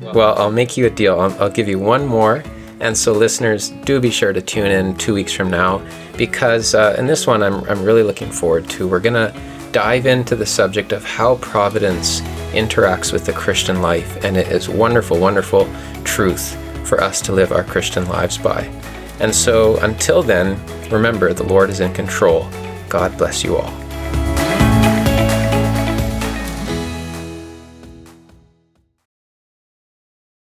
Well, 0.00 0.38
I'll 0.38 0.52
make 0.52 0.76
you 0.76 0.86
a 0.86 0.90
deal. 0.90 1.18
I'll, 1.18 1.42
I'll 1.42 1.50
give 1.50 1.68
you 1.68 1.78
one 1.78 2.06
more. 2.06 2.42
And 2.80 2.96
so, 2.96 3.12
listeners, 3.12 3.70
do 3.84 4.00
be 4.00 4.10
sure 4.10 4.32
to 4.32 4.42
tune 4.42 4.70
in 4.70 4.96
two 4.96 5.14
weeks 5.14 5.32
from 5.32 5.50
now 5.50 5.84
because, 6.18 6.74
uh, 6.74 6.94
in 6.98 7.06
this 7.06 7.26
one, 7.26 7.42
I'm, 7.42 7.64
I'm 7.64 7.82
really 7.82 8.02
looking 8.02 8.30
forward 8.30 8.68
to. 8.70 8.86
We're 8.86 9.00
going 9.00 9.14
to 9.14 9.34
dive 9.76 10.06
into 10.06 10.34
the 10.34 10.46
subject 10.46 10.90
of 10.90 11.04
how 11.04 11.36
providence 11.36 12.22
interacts 12.52 13.12
with 13.12 13.26
the 13.26 13.32
Christian 13.34 13.82
life, 13.82 14.24
and 14.24 14.34
it 14.34 14.48
is 14.48 14.70
wonderful, 14.70 15.18
wonderful 15.18 15.68
truth 16.02 16.56
for 16.88 16.98
us 17.02 17.20
to 17.20 17.32
live 17.32 17.52
our 17.52 17.62
Christian 17.62 18.06
lives 18.06 18.38
by. 18.38 18.62
And 19.20 19.34
so, 19.34 19.76
until 19.80 20.22
then, 20.22 20.58
remember 20.88 21.34
the 21.34 21.42
Lord 21.42 21.68
is 21.68 21.80
in 21.80 21.92
control. 21.92 22.48
God 22.88 23.18
bless 23.18 23.44
you 23.44 23.58
all. 23.58 23.85